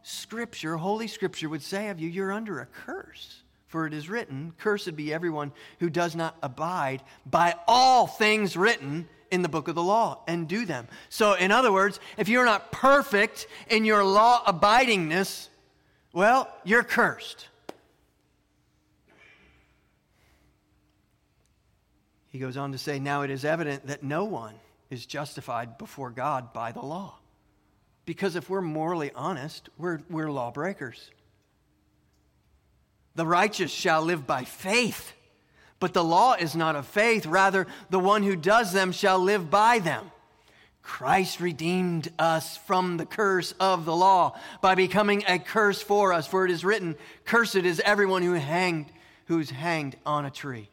[0.03, 3.36] Scripture, Holy Scripture would say of you, you're under a curse.
[3.67, 9.07] For it is written, Cursed be everyone who does not abide by all things written
[9.29, 10.87] in the book of the law and do them.
[11.09, 15.49] So, in other words, if you're not perfect in your law abidingness,
[16.13, 17.47] well, you're cursed.
[22.29, 24.55] He goes on to say, Now it is evident that no one
[24.89, 27.15] is justified before God by the law.
[28.05, 31.11] Because if we're morally honest, we're, we're lawbreakers.
[33.17, 35.13] The righteous shall live by faith,
[35.79, 37.25] but the law is not of faith.
[37.25, 40.11] Rather, the one who does them shall live by them.
[40.83, 46.27] Christ redeemed us from the curse of the law by becoming a curse for us.
[46.27, 46.95] For it is written,
[47.25, 48.85] Cursed is everyone who hanged,
[49.25, 50.69] who's hanged on a tree.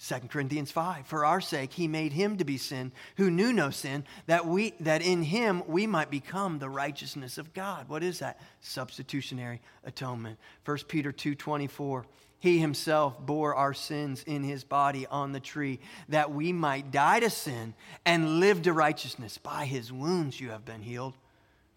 [0.00, 3.70] 2 Corinthians 5 For our sake he made him to be sin who knew no
[3.70, 7.88] sin that we that in him we might become the righteousness of God.
[7.88, 8.40] What is that?
[8.60, 10.38] Substitutionary atonement.
[10.64, 12.04] 1 Peter 2:24
[12.38, 17.20] He himself bore our sins in his body on the tree that we might die
[17.20, 17.74] to sin
[18.04, 19.38] and live to righteousness.
[19.38, 21.14] By his wounds you have been healed.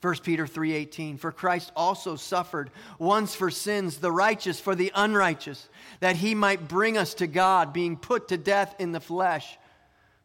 [0.02, 2.70] 1 Peter 3:18 For Christ also suffered
[3.00, 5.70] once for sins the righteous for the unrighteous
[6.02, 9.58] that he might bring us to God being put to death in the flesh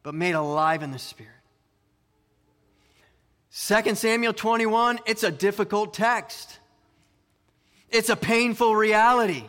[0.02, 1.32] but made alive in the spirit.
[3.54, 6.58] 2 Samuel 21 it's a difficult text.
[7.88, 9.44] It's a painful reality.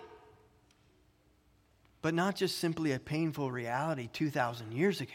[2.02, 5.12] But not just simply a painful reality 2000 years ago.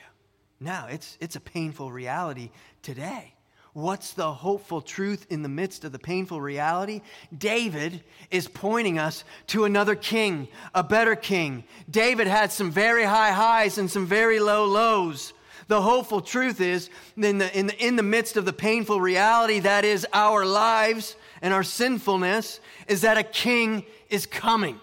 [0.60, 2.50] Now, it's it's a painful reality
[2.82, 3.34] today.
[3.72, 7.02] What's the hopeful truth in the midst of the painful reality?
[7.36, 11.64] David is pointing us to another king, a better king.
[11.88, 15.32] David had some very high highs and some very low lows.
[15.68, 19.60] The hopeful truth is, in the, in the, in the midst of the painful reality
[19.60, 24.80] that is our lives and our sinfulness, is that a king is coming.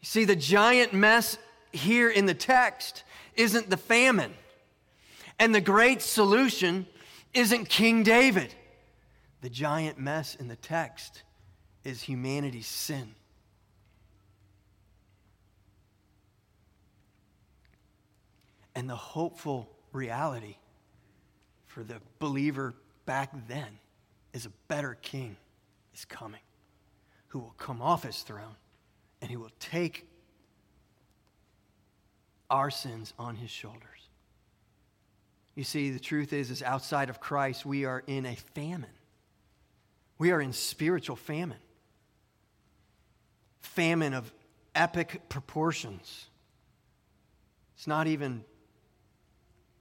[0.00, 1.38] You see, the giant mess
[1.72, 3.02] here in the text
[3.34, 4.32] isn't the famine,
[5.38, 6.86] and the great solution
[7.34, 8.54] isn't King David.
[9.40, 11.22] The giant mess in the text
[11.84, 13.14] is humanity's sin.
[18.74, 20.56] And the hopeful reality
[21.66, 22.74] for the believer
[23.06, 23.78] back then
[24.32, 25.36] is a better king
[25.94, 26.40] is coming
[27.28, 28.56] who will come off his throne
[29.20, 30.06] and he will take
[32.50, 33.97] our sins on his shoulders.
[35.58, 38.94] You see, the truth is, is outside of Christ, we are in a famine.
[40.16, 41.58] We are in spiritual famine.
[43.58, 44.32] Famine of
[44.76, 46.26] epic proportions.
[47.74, 48.44] It's not even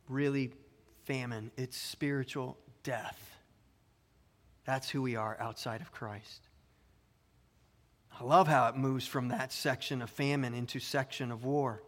[0.09, 0.51] really
[1.05, 3.37] famine, it's spiritual death.
[4.65, 6.41] That's who we are outside of Christ.
[8.19, 11.83] I love how it moves from that section of famine into section of war.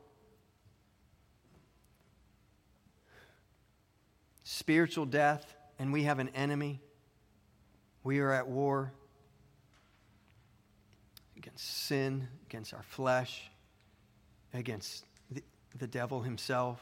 [4.52, 6.82] Spiritual death, and we have an enemy.
[8.04, 8.92] We are at war
[11.38, 13.52] against sin, against our flesh,
[14.54, 15.44] against the,
[15.78, 16.82] the devil himself.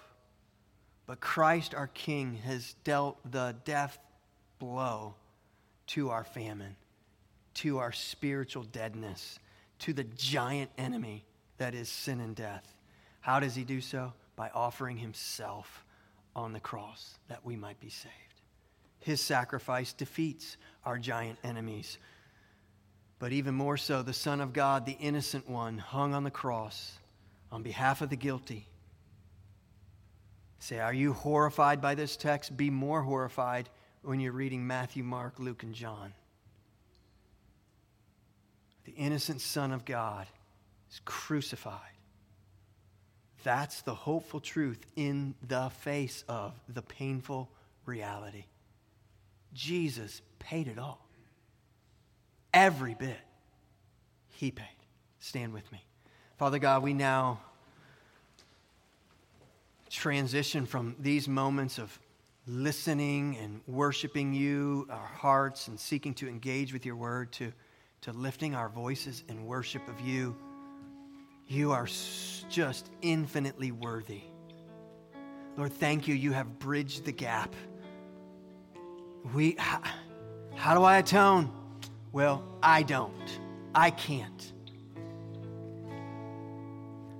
[1.07, 3.99] But Christ, our King, has dealt the death
[4.59, 5.15] blow
[5.87, 6.77] to our famine
[7.57, 9.39] to our spiritual deadness,
[9.79, 11.25] to the giant enemy
[11.57, 12.71] that is sin and death.
[13.19, 14.13] How does he do so?
[14.35, 15.83] By offering himself
[16.37, 18.13] on the cross that we might be saved.
[18.99, 21.97] His sacrifice defeats our giant enemies.
[23.19, 26.97] But even more so, the Son of God, the innocent one, hung on the cross
[27.51, 28.67] on behalf of the guilty.
[30.59, 32.55] Say, are you horrified by this text?
[32.55, 33.69] Be more horrified
[34.03, 36.13] when you're reading Matthew, Mark, Luke, and John
[38.87, 40.25] the innocent Son of God,
[40.89, 41.96] is crucified.
[43.43, 47.49] That's the hopeful truth in the face of the painful
[47.85, 48.45] reality.
[49.53, 51.05] Jesus paid it all.
[52.53, 53.17] Every bit.
[54.29, 54.65] He paid.
[55.19, 55.83] Stand with me.
[56.37, 57.39] Father God, we now
[59.89, 61.97] transition from these moments of
[62.45, 67.51] listening and worshiping you, our hearts, and seeking to engage with your word to
[68.01, 70.35] to lifting our voices in worship of you.
[71.47, 71.87] You are
[72.49, 74.21] just infinitely worthy.
[75.55, 76.15] Lord, thank you.
[76.15, 77.55] You have bridged the gap.
[79.33, 79.81] We, how,
[80.55, 81.51] how do I atone?
[82.11, 83.39] Well, I don't.
[83.73, 84.53] I can't.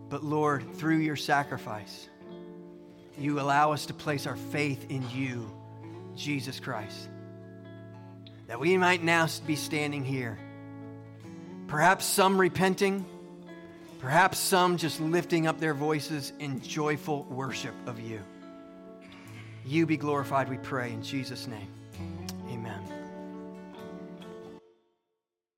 [0.10, 2.10] But Lord, through your sacrifice,
[3.18, 5.52] you allow us to place our faith in you,
[6.16, 7.10] Jesus Christ,
[8.48, 10.38] that we might now be standing here
[11.68, 13.06] Perhaps some repenting,
[14.00, 18.22] perhaps some just lifting up their voices in joyful worship of you.
[19.66, 21.68] You be glorified, we pray, in Jesus' name.